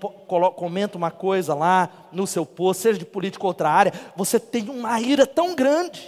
[0.57, 4.69] comenta uma coisa lá no seu post, seja de política ou outra área, você tem
[4.69, 6.07] uma ira tão grande.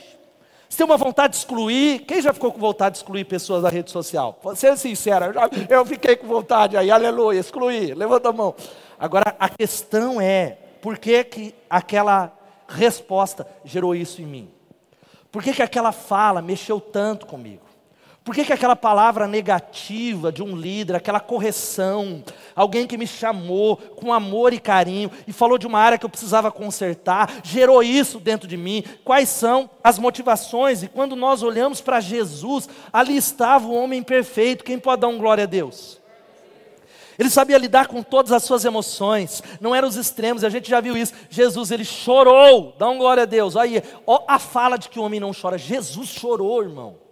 [0.68, 2.00] Você tem uma vontade de excluir.
[2.00, 4.38] Quem já ficou com vontade de excluir pessoas da rede social?
[4.54, 8.54] Ser sincero, eu, já, eu fiquei com vontade aí, aleluia, excluir, levanta a mão.
[8.98, 12.32] Agora, a questão é, por que, que aquela
[12.68, 14.50] resposta gerou isso em mim?
[15.32, 17.69] Por que, que aquela fala mexeu tanto comigo?
[18.30, 22.22] Por que, que aquela palavra negativa de um líder, aquela correção,
[22.54, 26.08] alguém que me chamou com amor e carinho e falou de uma área que eu
[26.08, 28.84] precisava consertar, gerou isso dentro de mim?
[29.04, 30.84] Quais são as motivações?
[30.84, 34.62] E quando nós olhamos para Jesus, ali estava o homem perfeito.
[34.62, 36.00] Quem pode dar um glória a Deus?
[37.18, 40.80] Ele sabia lidar com todas as suas emoções, não eram os extremos, a gente já
[40.80, 41.14] viu isso.
[41.28, 43.56] Jesus, ele chorou, dá um glória a Deus.
[43.56, 45.58] Olha aí, ó, a fala de que o homem não chora.
[45.58, 47.09] Jesus chorou, irmão.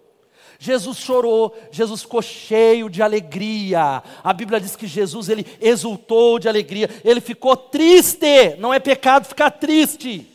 [0.61, 4.03] Jesus chorou, Jesus ficou cheio de alegria.
[4.25, 6.91] A Bíblia diz que Jesus ele exultou de alegria.
[7.05, 8.57] Ele ficou triste.
[8.59, 10.27] Não é pecado ficar triste.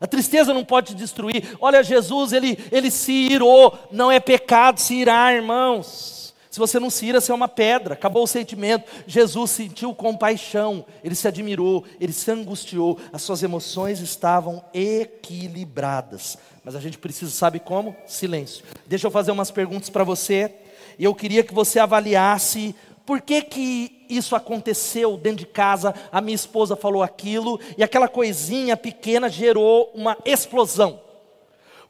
[0.00, 1.56] A tristeza não pode te destruir.
[1.60, 3.76] Olha, Jesus ele ele se irou.
[3.90, 6.19] Não é pecado se irar, irmãos.
[6.50, 7.94] Se você não se ira, você é uma pedra.
[7.94, 8.90] Acabou o sentimento.
[9.06, 12.98] Jesus sentiu compaixão, ele se admirou, ele se angustiou.
[13.12, 16.36] As suas emoções estavam equilibradas.
[16.64, 17.96] Mas a gente precisa, sabe como?
[18.04, 18.64] Silêncio.
[18.86, 20.52] Deixa eu fazer umas perguntas para você.
[20.98, 22.74] E eu queria que você avaliasse
[23.06, 28.06] por que, que isso aconteceu dentro de casa, a minha esposa falou aquilo, e aquela
[28.06, 31.00] coisinha pequena gerou uma explosão.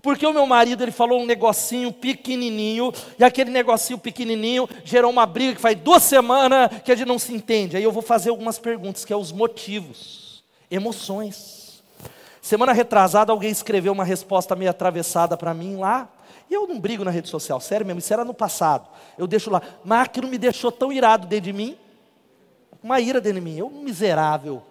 [0.03, 5.27] Porque o meu marido ele falou um negocinho pequenininho, e aquele negocinho pequenininho gerou uma
[5.27, 7.77] briga que faz duas semanas que a gente não se entende.
[7.77, 11.83] Aí eu vou fazer algumas perguntas, que é os motivos, emoções.
[12.41, 16.09] Semana retrasada alguém escreveu uma resposta meio atravessada para mim lá,
[16.49, 18.89] e eu não brigo na rede social, sério mesmo, isso era no passado.
[19.17, 21.77] Eu deixo lá, mas aquilo me deixou tão irado dentro de mim,
[22.83, 24.63] uma ira dentro de mim, eu miserável.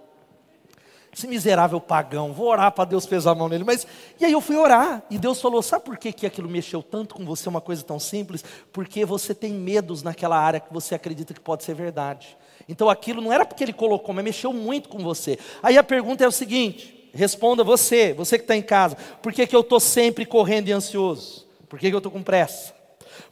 [1.12, 3.63] Esse miserável pagão, vou orar para Deus pesar a mão nele.
[3.63, 3.88] Mas,
[4.19, 7.15] e aí eu fui orar, e Deus falou: sabe por que, que aquilo mexeu tanto
[7.15, 8.43] com você, uma coisa tão simples?
[8.72, 12.38] Porque você tem medos naquela área que você acredita que pode ser verdade.
[12.67, 15.39] Então aquilo não era porque ele colocou, mas mexeu muito com você.
[15.63, 19.48] Aí a pergunta é o seguinte: responda você, você que está em casa, por que,
[19.48, 21.48] que eu estou sempre correndo e ansioso?
[21.67, 22.74] Por que, que eu estou com pressa?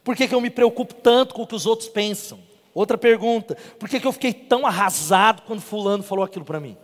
[0.02, 2.40] Por que, que eu me preocupo tanto com o que os outros pensam?
[2.74, 6.76] Outra pergunta: por que, que eu fiquei tão arrasado quando Fulano falou aquilo para mim?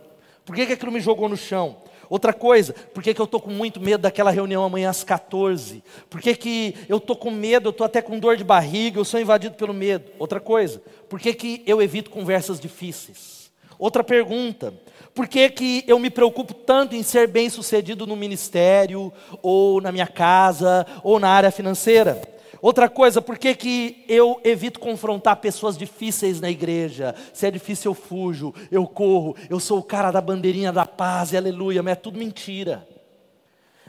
[0.45, 1.77] Por que, que aquilo me jogou no chão?
[2.09, 5.83] Outra coisa, por que, que eu estou com muito medo daquela reunião amanhã às 14?
[6.09, 9.05] Por que, que eu estou com medo, eu estou até com dor de barriga, eu
[9.05, 10.11] sou invadido pelo medo?
[10.19, 13.51] Outra coisa, por que, que eu evito conversas difíceis?
[13.77, 14.73] Outra pergunta,
[15.13, 19.91] por que, que eu me preocupo tanto em ser bem sucedido no ministério, ou na
[19.91, 22.34] minha casa, ou na área financeira?
[22.65, 27.13] Outra coisa, por que, que eu evito confrontar pessoas difíceis na igreja?
[27.31, 31.31] Se é difícil, eu fujo, eu corro, eu sou o cara da bandeirinha da paz,
[31.31, 32.87] e aleluia, mas é tudo mentira.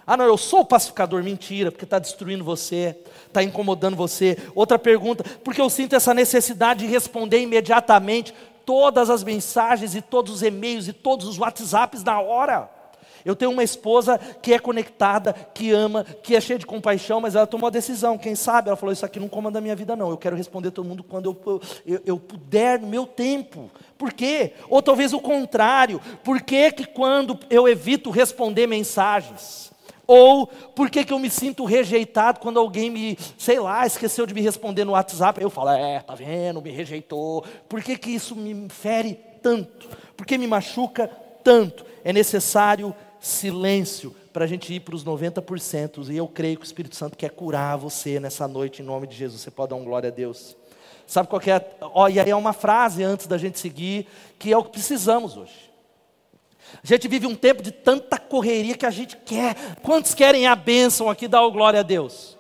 [0.07, 2.95] Ah, não, eu sou o pacificador, mentira, porque está destruindo você,
[3.27, 4.37] está incomodando você.
[4.55, 8.35] Outra pergunta, porque eu sinto essa necessidade de responder imediatamente
[8.67, 12.76] todas as mensagens e todos os e-mails e todos os WhatsApps na hora.
[13.27, 17.35] Eu tenho uma esposa que é conectada, que ama, que é cheia de compaixão, mas
[17.35, 18.17] ela tomou a decisão.
[18.17, 18.69] Quem sabe?
[18.69, 20.11] Ela falou: Isso aqui não comanda a minha vida, não.
[20.11, 23.69] Eu quero responder todo mundo quando eu, eu, eu puder, no meu tempo.
[23.99, 24.53] Por quê?
[24.71, 26.01] Ou talvez o contrário.
[26.23, 29.73] Por que, que quando eu evito responder mensagens?
[30.07, 34.35] Ou por que, que eu me sinto rejeitado quando alguém me, sei lá, esqueceu de
[34.35, 35.43] me responder no WhatsApp?
[35.43, 37.45] Eu falo, é, tá vendo, me rejeitou.
[37.69, 39.89] Por que, que isso me fere tanto?
[40.17, 41.11] Por que me machuca
[41.43, 41.85] tanto?
[42.05, 42.95] É necessário
[43.27, 46.11] silêncio para a gente ir para os 90%.
[46.11, 49.17] E eu creio que o Espírito Santo quer curar você nessa noite, em nome de
[49.17, 49.41] Jesus.
[49.41, 50.57] Você pode dar um glória a Deus.
[51.07, 51.65] Sabe qual é?
[51.81, 54.07] Ó, e aí é uma frase antes da gente seguir,
[54.39, 55.71] que é o que precisamos hoje.
[56.83, 59.77] A gente vive um tempo de tanta correria que a gente quer.
[59.83, 61.29] Quantos querem a bênção aqui?
[61.29, 62.36] Dá o glória a Deus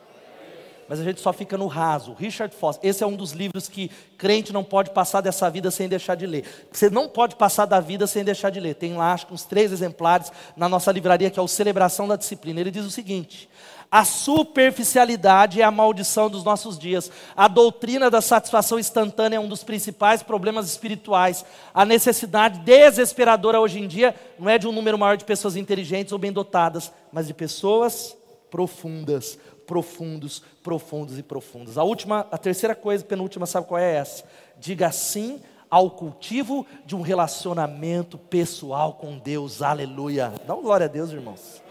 [0.88, 2.14] mas a gente só fica no raso.
[2.14, 5.88] Richard Foster, esse é um dos livros que crente não pode passar dessa vida sem
[5.88, 6.44] deixar de ler.
[6.70, 8.74] Você não pode passar da vida sem deixar de ler.
[8.74, 12.16] Tem lá, acho que uns três exemplares na nossa livraria, que é o Celebração da
[12.16, 12.60] Disciplina.
[12.60, 13.48] Ele diz o seguinte:
[13.90, 17.10] a superficialidade é a maldição dos nossos dias.
[17.36, 21.44] A doutrina da satisfação instantânea é um dos principais problemas espirituais.
[21.72, 26.12] A necessidade desesperadora hoje em dia não é de um número maior de pessoas inteligentes
[26.12, 28.16] ou bem dotadas, mas de pessoas
[28.50, 31.76] profundas, profundos, profundos e profundos.
[31.76, 34.24] A última, a terceira coisa, penúltima, sabe qual é essa?
[34.58, 39.62] Diga sim ao cultivo de um relacionamento pessoal com Deus.
[39.62, 40.32] Aleluia.
[40.46, 41.62] Dá uma glória a Deus, irmãos.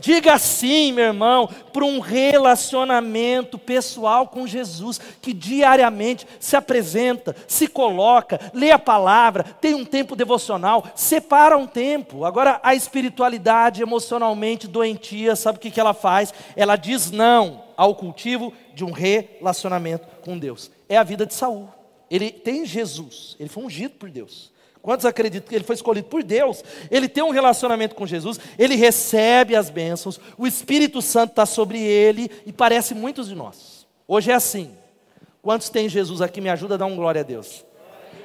[0.00, 7.66] Diga sim, meu irmão, para um relacionamento pessoal com Jesus, que diariamente se apresenta, se
[7.66, 12.24] coloca, lê a palavra, tem um tempo devocional, separa um tempo.
[12.24, 16.32] Agora, a espiritualidade emocionalmente doentia, sabe o que, que ela faz?
[16.56, 20.70] Ela diz não ao cultivo de um relacionamento com Deus.
[20.88, 21.68] É a vida de Saul.
[22.10, 24.51] Ele tem Jesus, ele foi ungido por Deus.
[24.82, 26.64] Quantos acreditam que ele foi escolhido por Deus?
[26.90, 31.80] Ele tem um relacionamento com Jesus, ele recebe as bênçãos, o Espírito Santo está sobre
[31.80, 33.86] ele e parece muitos de nós.
[34.08, 34.72] Hoje é assim.
[35.40, 36.40] Quantos tem Jesus aqui?
[36.40, 37.64] Me ajuda a dar um glória a Deus.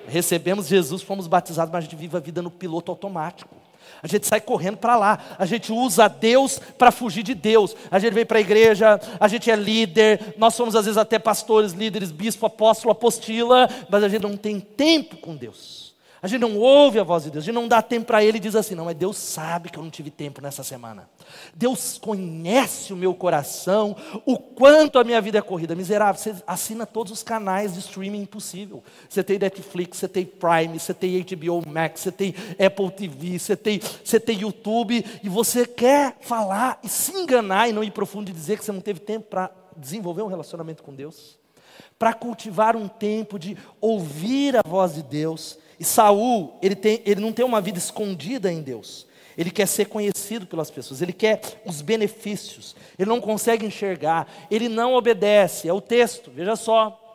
[0.08, 3.56] Recebemos Jesus, fomos batizados, mas a gente vive a vida no piloto automático.
[4.02, 5.20] A gente sai correndo para lá.
[5.38, 7.76] A gente usa Deus para fugir de Deus.
[7.91, 11.20] A gente vem para a igreja, a gente é líder, nós somos às vezes até
[11.20, 15.87] pastores, líderes, bispo, apóstolo, apostila, mas a gente não tem tempo com Deus.
[16.22, 18.38] A gente não ouve a voz de Deus, a gente não dá tempo para Ele
[18.38, 21.08] e diz assim: não, mas Deus sabe que eu não tive tempo nessa semana.
[21.54, 25.76] Deus conhece o meu coração, o quanto a minha vida é corrida.
[25.76, 28.84] Miserável, você assina todos os canais de streaming possível.
[29.08, 33.56] Você tem Netflix, você tem Prime, você tem HBO Max, você tem Apple TV, você
[33.56, 38.30] tem, você tem YouTube, e você quer falar e se enganar e não ir profundo
[38.30, 41.38] e dizer que você não teve tempo para desenvolver um relacionamento com Deus.
[42.00, 45.58] para cultivar um tempo de ouvir a voz de Deus.
[45.80, 49.06] E Saul, ele, tem, ele não tem uma vida escondida em Deus.
[49.38, 54.68] Ele quer ser conhecido pelas pessoas, ele quer os benefícios, ele não consegue enxergar, ele
[54.68, 55.70] não obedece.
[55.70, 57.07] É o texto, veja só.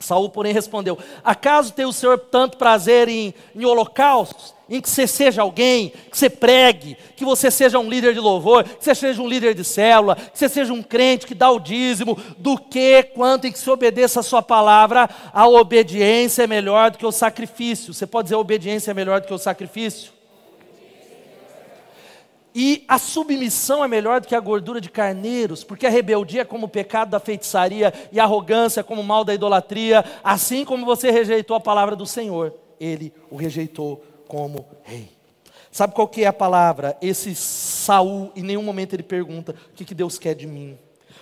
[0.00, 4.54] Saul, porém, respondeu: Acaso tem o Senhor tanto prazer em, em holocaustos?
[4.68, 8.62] Em que você seja alguém, que você pregue, que você seja um líder de louvor,
[8.62, 11.58] que você seja um líder de célula, que você seja um crente que dá o
[11.58, 16.92] dízimo, do que quanto em que se obedeça a sua palavra, a obediência é melhor
[16.92, 17.92] do que o sacrifício.
[17.92, 20.19] Você pode dizer a obediência é melhor do que o sacrifício?
[22.54, 26.44] E a submissão é melhor do que a gordura de carneiros, porque a rebeldia é
[26.44, 30.64] como o pecado da feitiçaria e a arrogância é como o mal da idolatria, assim
[30.64, 35.08] como você rejeitou a palavra do Senhor, ele o rejeitou como rei.
[35.70, 36.96] Sabe qual que é a palavra?
[37.00, 40.76] Esse Saul, em nenhum momento ele pergunta o que, que Deus quer de mim.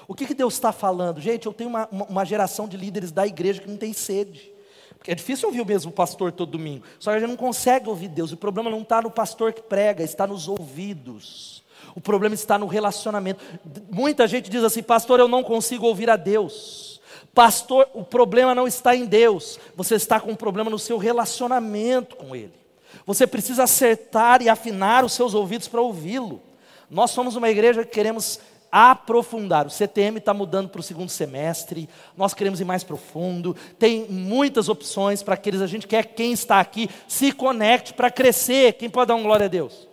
[0.07, 1.21] O que, que Deus está falando?
[1.21, 4.51] Gente, eu tenho uma, uma geração de líderes da igreja que não tem sede.
[4.98, 6.84] Porque é difícil ouvir o mesmo pastor todo domingo.
[6.98, 8.32] Só que a gente não consegue ouvir Deus.
[8.32, 11.62] O problema não está no pastor que prega, está nos ouvidos.
[11.94, 13.42] O problema está no relacionamento.
[13.90, 17.00] Muita gente diz assim, pastor, eu não consigo ouvir a Deus.
[17.34, 19.58] Pastor, o problema não está em Deus.
[19.76, 22.52] Você está com um problema no seu relacionamento com Ele.
[23.06, 26.42] Você precisa acertar e afinar os seus ouvidos para ouvi-lo.
[26.90, 29.66] Nós somos uma igreja que queremos aprofundar.
[29.66, 34.68] O CTM está mudando para o segundo semestre, nós queremos ir mais profundo, tem muitas
[34.68, 38.74] opções para aqueles, a gente quer que quem está aqui se conecte para crescer.
[38.74, 39.88] Quem pode dar um glória a Deus?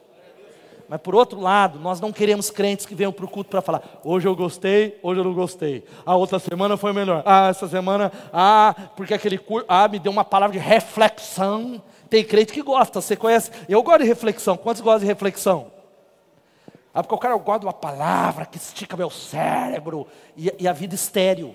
[0.87, 3.99] Mas por outro lado, nós não queremos crentes que venham para o culto para falar,
[4.03, 5.83] hoje eu gostei, hoje eu não gostei.
[6.05, 7.23] A outra semana foi melhor.
[7.25, 11.81] Ah, essa semana, ah, porque aquele curso, ah, me deu uma palavra de reflexão.
[12.07, 13.49] Tem crente que gosta, você conhece?
[13.67, 14.55] Eu gosto de reflexão.
[14.55, 15.74] Quantos gostam de reflexão?
[16.95, 20.95] Ah, porque o cara de uma palavra que estica meu cérebro e, e a vida
[20.95, 21.53] estéreo.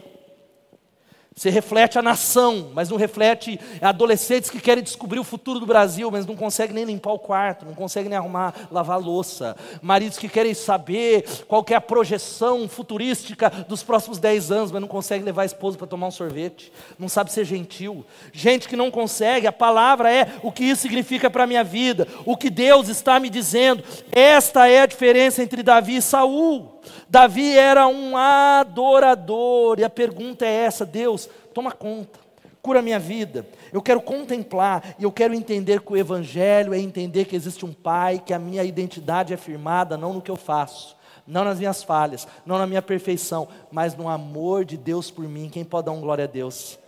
[1.40, 6.10] Você reflete a nação, mas não reflete adolescentes que querem descobrir o futuro do Brasil,
[6.10, 9.56] mas não conseguem nem limpar o quarto, não conseguem nem arrumar, lavar louça.
[9.80, 14.88] Maridos que querem saber qual é a projeção futurística dos próximos 10 anos, mas não
[14.88, 18.04] conseguem levar a esposa para tomar um sorvete, não sabe ser gentil.
[18.34, 22.06] Gente que não consegue, a palavra é o que isso significa para a minha vida,
[22.26, 23.82] o que Deus está me dizendo.
[24.12, 26.79] Esta é a diferença entre Davi e Saul.
[27.08, 32.18] Davi era um adorador, e a pergunta é essa: Deus, toma conta,
[32.62, 33.46] cura minha vida.
[33.72, 37.72] Eu quero contemplar e eu quero entender que o Evangelho é entender que existe um
[37.72, 41.82] Pai, que a minha identidade é firmada não no que eu faço, não nas minhas
[41.82, 45.48] falhas, não na minha perfeição, mas no amor de Deus por mim.
[45.48, 46.79] Quem pode dar um glória a Deus?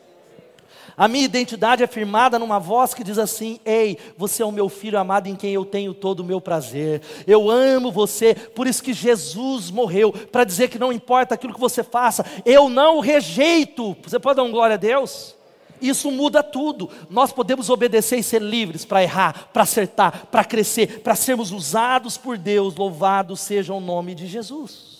[0.96, 4.68] A minha identidade é firmada numa voz que diz assim: Ei, você é o meu
[4.68, 7.00] filho amado em quem eu tenho todo o meu prazer.
[7.26, 11.60] Eu amo você, por isso que Jesus morreu para dizer que não importa aquilo que
[11.60, 13.96] você faça, eu não o rejeito.
[14.02, 15.34] Você pode dar um glória a Deus?
[15.80, 16.88] Isso muda tudo.
[17.10, 22.16] Nós podemos obedecer e ser livres para errar, para acertar, para crescer, para sermos usados
[22.16, 22.76] por Deus.
[22.76, 24.91] Louvado seja o nome de Jesus.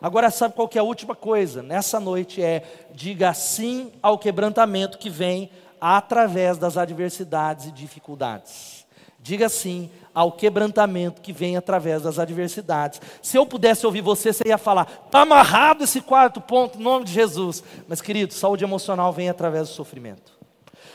[0.00, 1.62] Agora, sabe qual que é a última coisa?
[1.62, 2.62] Nessa noite é:
[2.94, 8.86] diga sim ao quebrantamento que vem através das adversidades e dificuldades.
[9.22, 13.00] Diga sim ao quebrantamento que vem através das adversidades.
[13.20, 17.04] Se eu pudesse ouvir você, você ia falar: está amarrado esse quarto ponto, em nome
[17.04, 17.62] de Jesus.
[17.86, 20.39] Mas, querido, saúde emocional vem através do sofrimento.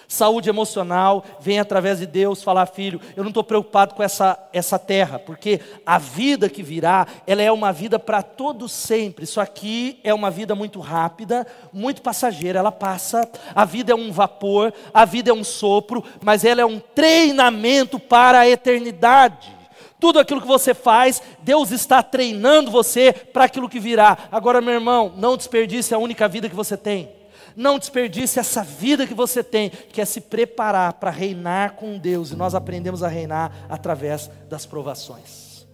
[0.08, 4.78] Saúde emocional vem através de Deus falar, filho, eu não estou preocupado com essa, essa
[4.78, 9.24] terra, porque a vida que virá, ela é uma vida para todos sempre.
[9.24, 13.30] Isso aqui é uma vida muito rápida, muito passageira, ela passa.
[13.54, 18.00] A vida é um vapor, a vida é um sopro, mas ela é um treinamento
[18.00, 19.56] para a eternidade.
[20.00, 24.18] Tudo aquilo que você faz, Deus está treinando você para aquilo que virá.
[24.32, 27.10] Agora, meu irmão, não desperdice a única vida que você tem.
[27.56, 32.32] Não desperdice essa vida que você tem, que é se preparar para reinar com Deus,
[32.32, 35.66] e nós aprendemos a reinar através das provações.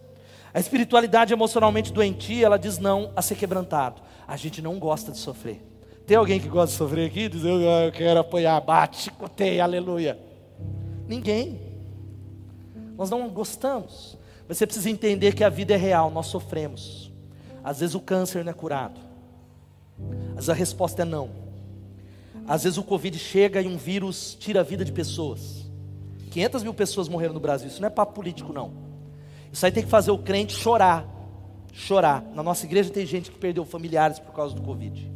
[0.54, 4.02] A espiritualidade emocionalmente doentia, ela diz não a ser quebrantado.
[4.28, 5.62] A gente não gosta de sofrer.
[6.06, 7.30] Tem alguém que gosta de sofrer aqui?
[7.30, 10.20] Diz eu, eu quero apoiar, bate, chicotei, aleluia.
[11.08, 11.60] Ninguém.
[12.98, 14.18] Nós não gostamos.
[14.48, 17.12] Mas você precisa entender que a vida é real, nós sofremos.
[17.64, 19.00] Às vezes o câncer não é curado.
[20.36, 21.30] Vezes a resposta é não.
[22.48, 25.66] Às vezes o Covid chega e um vírus tira a vida de pessoas.
[26.32, 27.68] 500 mil pessoas morreram no Brasil.
[27.68, 28.72] Isso não é papo político, não.
[29.52, 31.06] Isso aí tem que fazer o crente chorar.
[31.74, 32.24] Chorar.
[32.34, 35.12] Na nossa igreja tem gente que perdeu familiares por causa do Covid.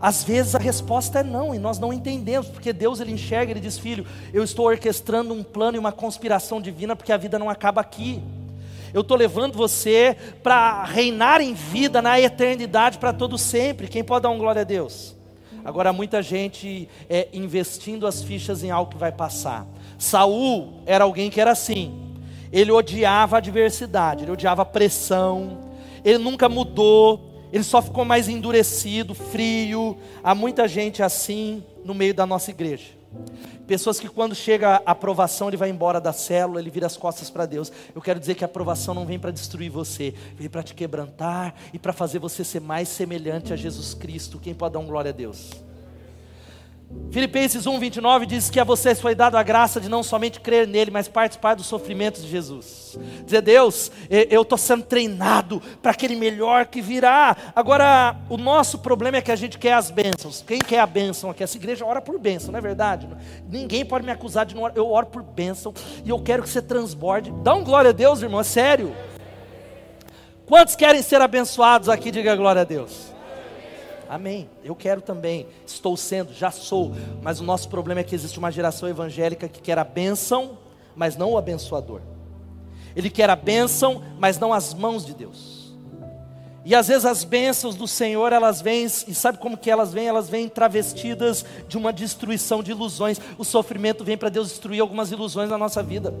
[0.00, 3.60] Às vezes a resposta é não, e nós não entendemos, porque Deus ele enxerga, ele
[3.60, 7.50] diz: Filho, eu estou orquestrando um plano e uma conspiração divina, porque a vida não
[7.50, 8.22] acaba aqui.
[8.94, 13.86] Eu estou levando você para reinar em vida na eternidade para todo sempre.
[13.86, 15.14] Quem pode dar um glória a Deus?
[15.64, 19.66] Agora muita gente é investindo as fichas em algo que vai passar.
[19.98, 22.16] Saul era alguém que era assim.
[22.52, 25.58] Ele odiava a adversidade, ele odiava a pressão,
[26.04, 29.96] ele nunca mudou, ele só ficou mais endurecido, frio.
[30.22, 32.99] Há muita gente assim no meio da nossa igreja.
[33.66, 37.30] Pessoas que quando chega a aprovação, ele vai embora da célula, ele vira as costas
[37.30, 37.72] para Deus.
[37.94, 41.54] Eu quero dizer que a aprovação não vem para destruir você, vem para te quebrantar
[41.72, 44.38] e para fazer você ser mais semelhante a Jesus Cristo.
[44.38, 45.69] Quem pode dar um glória a Deus?
[47.12, 50.66] Filipenses 1, 29 diz que a vocês foi dado a graça de não somente crer
[50.66, 52.98] nele, mas participar dos sofrimentos de Jesus.
[53.24, 57.36] Dizer, Deus, eu estou sendo treinado para aquele melhor que virá.
[57.54, 60.44] Agora, o nosso problema é que a gente quer as bênçãos.
[60.44, 61.42] Quem quer a bênção aqui?
[61.42, 63.08] Essa igreja ora por bênção, não é verdade?
[63.48, 64.76] Ninguém pode me acusar de não orar.
[64.76, 65.72] Eu oro por bênção
[66.04, 67.32] e eu quero que você transborde.
[67.42, 68.94] Dá um glória a Deus, irmão, é sério.
[70.46, 72.10] Quantos querem ser abençoados aqui?
[72.10, 73.09] Diga glória a Deus.
[74.10, 74.50] Amém.
[74.64, 75.46] Eu quero também.
[75.64, 76.90] Estou sendo, já sou.
[77.22, 80.58] Mas o nosso problema é que existe uma geração evangélica que quer a bênção,
[80.96, 82.00] mas não o abençoador.
[82.96, 85.76] Ele quer a bênção, mas não as mãos de Deus.
[86.64, 90.08] E às vezes as bênçãos do Senhor, elas vêm, e sabe como que elas vêm?
[90.08, 93.20] Elas vêm travestidas de uma destruição de ilusões.
[93.38, 96.12] O sofrimento vem para Deus destruir algumas ilusões na nossa vida.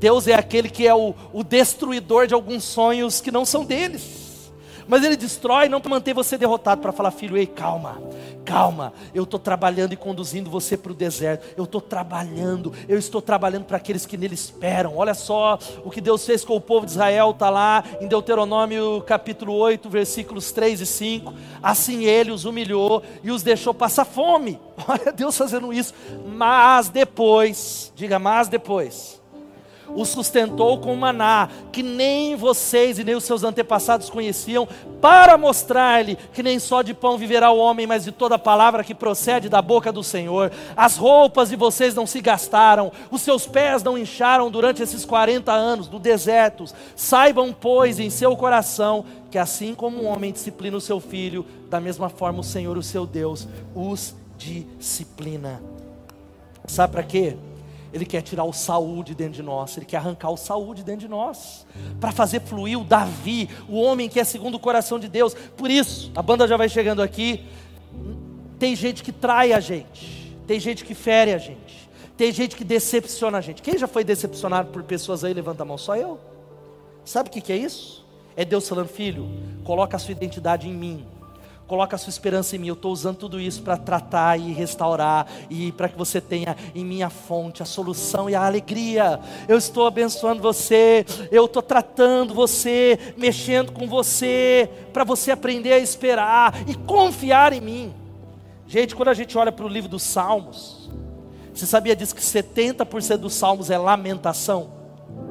[0.00, 4.23] Deus é aquele que é o, o destruidor de alguns sonhos que não são deles.
[4.86, 8.00] Mas ele destrói não para manter você derrotado, para falar, filho, ei, calma,
[8.44, 13.22] calma, eu estou trabalhando e conduzindo você para o deserto, eu estou trabalhando, eu estou
[13.22, 14.96] trabalhando para aqueles que nele esperam.
[14.96, 19.02] Olha só o que Deus fez com o povo de Israel, está lá em Deuteronômio
[19.02, 21.34] capítulo 8, versículos 3 e 5.
[21.62, 24.60] Assim ele os humilhou e os deixou passar fome.
[24.86, 25.94] Olha Deus fazendo isso,
[26.26, 29.23] mas depois, diga, mas depois
[29.88, 34.66] o sustentou com maná, que nem vocês e nem os seus antepassados conheciam,
[35.00, 38.94] para mostrar-lhe que nem só de pão viverá o homem, mas de toda palavra que
[38.94, 40.50] procede da boca do Senhor.
[40.76, 45.52] As roupas de vocês não se gastaram, os seus pés não incharam durante esses 40
[45.52, 46.64] anos do deserto.
[46.96, 51.80] Saibam, pois, em seu coração, que assim como um homem disciplina o seu filho, da
[51.80, 55.62] mesma forma o Senhor, o seu Deus, os disciplina.
[56.66, 57.36] Sabe para quê?
[57.94, 60.82] Ele quer tirar o Saúl de dentro de nós, Ele quer arrancar o Saúl de
[60.82, 61.64] dentro de nós,
[62.00, 65.32] para fazer fluir o Davi, o homem que é segundo o coração de Deus.
[65.56, 67.44] Por isso, a banda já vai chegando aqui.
[68.58, 72.64] Tem gente que trai a gente, tem gente que fere a gente, tem gente que
[72.64, 73.62] decepciona a gente.
[73.62, 75.32] Quem já foi decepcionado por pessoas aí?
[75.32, 76.18] Levanta a mão, só eu.
[77.04, 78.04] Sabe o que é isso?
[78.36, 79.30] É Deus falando, filho,
[79.62, 81.06] coloca a sua identidade em mim.
[81.66, 82.68] Coloca a sua esperança em mim.
[82.68, 86.84] Eu estou usando tudo isso para tratar e restaurar e para que você tenha em
[86.84, 89.18] minha fonte a solução e a alegria.
[89.48, 91.06] Eu estou abençoando você.
[91.30, 97.60] Eu estou tratando você, mexendo com você, para você aprender a esperar e confiar em
[97.60, 97.94] mim.
[98.66, 100.90] Gente, quando a gente olha para o livro dos Salmos,
[101.54, 104.70] você sabia disso que 70% dos Salmos é lamentação?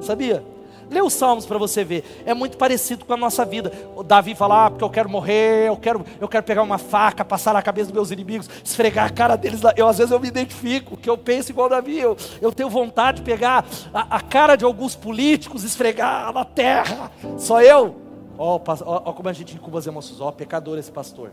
[0.02, 0.53] Sabia?
[0.90, 2.24] Lê os Salmos para você ver.
[2.26, 3.72] É muito parecido com a nossa vida.
[3.96, 7.24] O Davi fala, ah, porque eu quero morrer, eu quero, eu quero pegar uma faca,
[7.24, 9.62] passar na cabeça dos meus inimigos, esfregar a cara deles.
[9.76, 12.00] Eu às vezes eu me identifico, que eu penso igual Davi.
[12.00, 17.12] Eu, eu tenho vontade de pegar a, a cara de alguns políticos, esfregar na terra.
[17.38, 17.96] Só eu.
[18.38, 20.20] Ó, oh, oh, como a gente incuba as emoções.
[20.20, 21.32] Ó, oh, pecador esse pastor.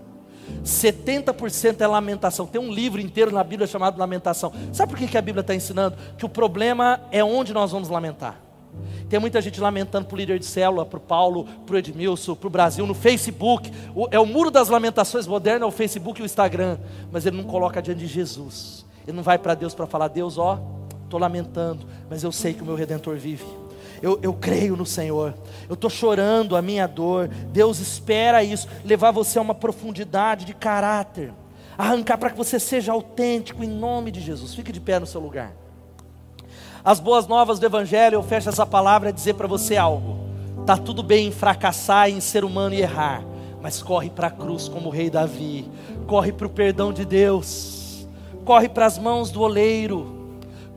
[0.64, 2.46] 70% é lamentação.
[2.46, 4.52] Tem um livro inteiro na Bíblia chamado Lamentação.
[4.72, 5.96] Sabe por que, que a Bíblia está ensinando?
[6.18, 8.49] Que o problema é onde nós vamos lamentar.
[9.08, 12.34] Tem muita gente lamentando para o líder de célula, para o Paulo, para o Edmilson,
[12.34, 13.70] para o Brasil, no Facebook.
[13.94, 16.78] O, é o muro das lamentações moderno, é o Facebook e o Instagram.
[17.10, 18.86] Mas ele não coloca diante de Jesus.
[19.06, 20.60] Ele não vai para Deus para falar, Deus, ó,
[21.04, 23.44] estou lamentando, mas eu sei que o meu Redentor vive.
[24.00, 25.34] Eu, eu, creio no Senhor,
[25.68, 27.28] eu estou chorando a minha dor.
[27.28, 31.32] Deus espera isso, levar você a uma profundidade de caráter,
[31.76, 34.54] arrancar para que você seja autêntico em nome de Jesus.
[34.54, 35.52] Fique de pé no seu lugar.
[36.82, 40.18] As boas novas do Evangelho, eu fecho essa palavra a dizer para você algo.
[40.64, 43.22] Tá tudo bem em fracassar, em ser humano e errar,
[43.60, 45.68] mas corre para a cruz como o rei Davi,
[46.06, 48.06] corre para o perdão de Deus,
[48.46, 50.20] corre para as mãos do oleiro,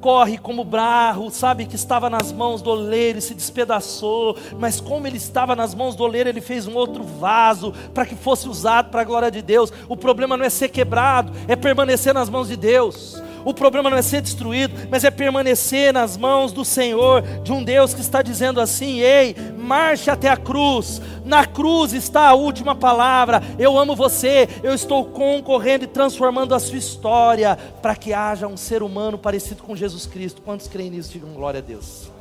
[0.02, 5.08] corre como barro, sabe que estava nas mãos do oleiro e se despedaçou, mas como
[5.08, 8.90] ele estava nas mãos do oleiro, ele fez um outro vaso para que fosse usado
[8.90, 9.72] para a glória de Deus.
[9.88, 13.22] O problema não é ser quebrado, é permanecer nas mãos de Deus.
[13.46, 17.64] O problema não é ser destruído, mas é permanecer nas mãos do Senhor, de um
[17.64, 21.02] Deus que está dizendo assim: ei, marche até a cruz.
[21.26, 23.42] Na cruz está a última palavra.
[23.58, 24.48] Eu amo você.
[24.62, 29.64] Eu estou concorrendo e transformando a sua história para que haja um ser humano parecido
[29.64, 30.42] com Jesus Cristo.
[30.42, 31.12] Quantos creem nisso?
[31.12, 32.12] Digam glória a Deus.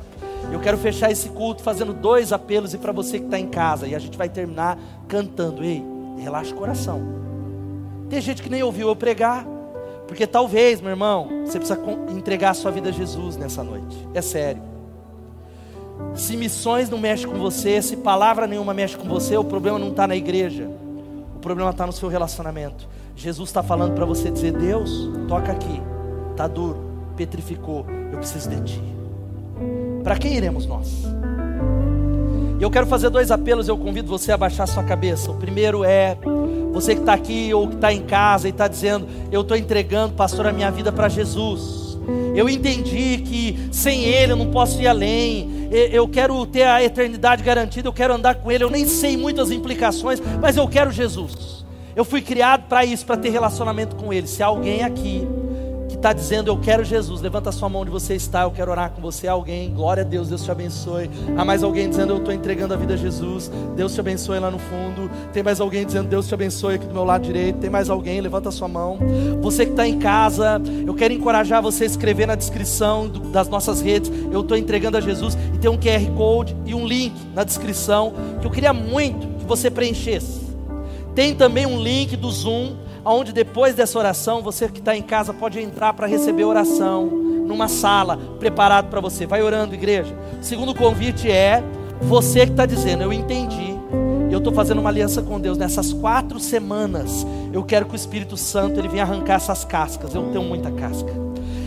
[0.51, 3.87] Eu quero fechar esse culto fazendo dois apelos e para você que está em casa
[3.87, 5.63] e a gente vai terminar cantando.
[5.63, 5.83] Ei,
[6.19, 7.01] relaxa o coração.
[8.09, 9.52] Tem gente que nem ouviu eu pregar.
[10.13, 11.79] Porque talvez, meu irmão, você precisa
[12.11, 13.97] entregar a sua vida a Jesus nessa noite.
[14.13, 14.61] É sério.
[16.13, 19.89] Se missões não mexem com você, se palavra nenhuma mexe com você, o problema não
[19.89, 20.69] está na igreja.
[21.35, 22.87] O problema está no seu relacionamento.
[23.15, 25.81] Jesus está falando para você dizer: Deus, toca aqui.
[26.29, 26.77] Está duro,
[27.17, 27.83] petrificou.
[28.11, 28.83] Eu preciso de ti.
[30.03, 31.05] Para quem iremos nós?
[32.59, 33.67] Eu quero fazer dois apelos.
[33.67, 35.31] Eu convido você a baixar sua cabeça.
[35.31, 36.15] O primeiro é
[36.73, 40.15] você que está aqui ou que está em casa e está dizendo: Eu estou entregando,
[40.15, 41.97] pastor, a minha vida para Jesus.
[42.35, 45.69] Eu entendi que sem Ele eu não posso ir além.
[45.71, 48.63] Eu quero ter a eternidade garantida, eu quero andar com Ele.
[48.63, 51.63] Eu nem sei muitas implicações, mas eu quero Jesus.
[51.95, 54.27] Eu fui criado para isso, para ter relacionamento com Ele.
[54.27, 55.27] Se alguém aqui
[56.03, 59.01] está dizendo eu quero Jesus, levanta sua mão onde você está, eu quero orar com
[59.01, 59.25] você.
[59.25, 61.09] Alguém, glória a Deus, Deus te abençoe.
[61.37, 64.51] Há mais alguém dizendo eu estou entregando a vida a Jesus, Deus te abençoe lá
[64.51, 65.09] no fundo.
[65.31, 67.59] Tem mais alguém dizendo Deus te abençoe aqui do meu lado direito.
[67.59, 68.99] Tem mais alguém, levanta sua mão.
[69.41, 73.47] Você que está em casa, eu quero encorajar você a escrever na descrição do, das
[73.47, 74.11] nossas redes.
[74.29, 78.11] Eu estou entregando a Jesus e tem um QR Code e um link na descrição
[78.41, 80.41] que eu queria muito que você preenchesse.
[81.15, 85.33] Tem também um link do Zoom onde depois dessa oração, você que está em casa
[85.33, 87.05] pode entrar para receber oração,
[87.45, 89.25] numa sala preparado para você.
[89.25, 90.15] Vai orando, igreja.
[90.41, 91.63] Segundo convite é
[92.01, 93.73] você que está dizendo, eu entendi.
[94.29, 97.25] Eu estou fazendo uma aliança com Deus nessas quatro semanas.
[97.51, 100.15] Eu quero que o Espírito Santo ele venha arrancar essas cascas.
[100.15, 101.11] Eu tenho muita casca.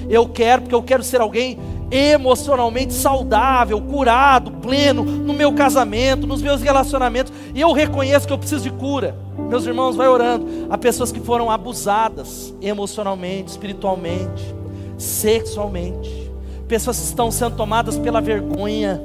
[0.09, 1.59] Eu quero porque eu quero ser alguém
[1.91, 7.33] emocionalmente saudável, curado, pleno no meu casamento, nos meus relacionamentos.
[7.55, 9.26] E eu reconheço que eu preciso de cura.
[9.49, 10.47] Meus irmãos, vai orando.
[10.69, 14.55] Há pessoas que foram abusadas emocionalmente, espiritualmente,
[14.99, 16.31] sexualmente.
[16.67, 19.01] Pessoas que estão sendo tomadas pela vergonha,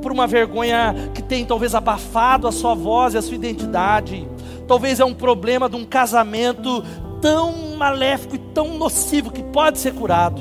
[0.00, 4.26] por uma vergonha que tem talvez abafado a sua voz e a sua identidade.
[4.66, 6.82] Talvez é um problema de um casamento
[7.20, 10.40] tão maléfico e tão nocivo que pode ser curado.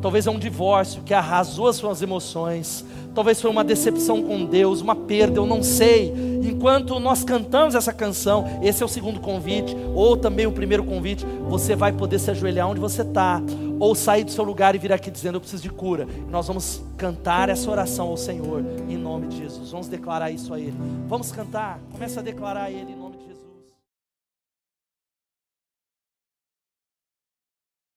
[0.00, 2.84] Talvez é um divórcio que arrasou as suas emoções,
[3.18, 6.14] talvez foi uma decepção com Deus, uma perda, eu não sei.
[6.40, 11.26] Enquanto nós cantamos essa canção, esse é o segundo convite, ou também o primeiro convite,
[11.48, 13.42] você vai poder se ajoelhar onde você está,
[13.80, 16.06] ou sair do seu lugar e vir aqui dizendo: Eu preciso de cura.
[16.30, 19.72] Nós vamos cantar essa oração ao Senhor, em nome de Jesus.
[19.72, 20.76] Vamos declarar isso a Ele.
[21.08, 23.07] Vamos cantar, comece a declarar a Ele em nome.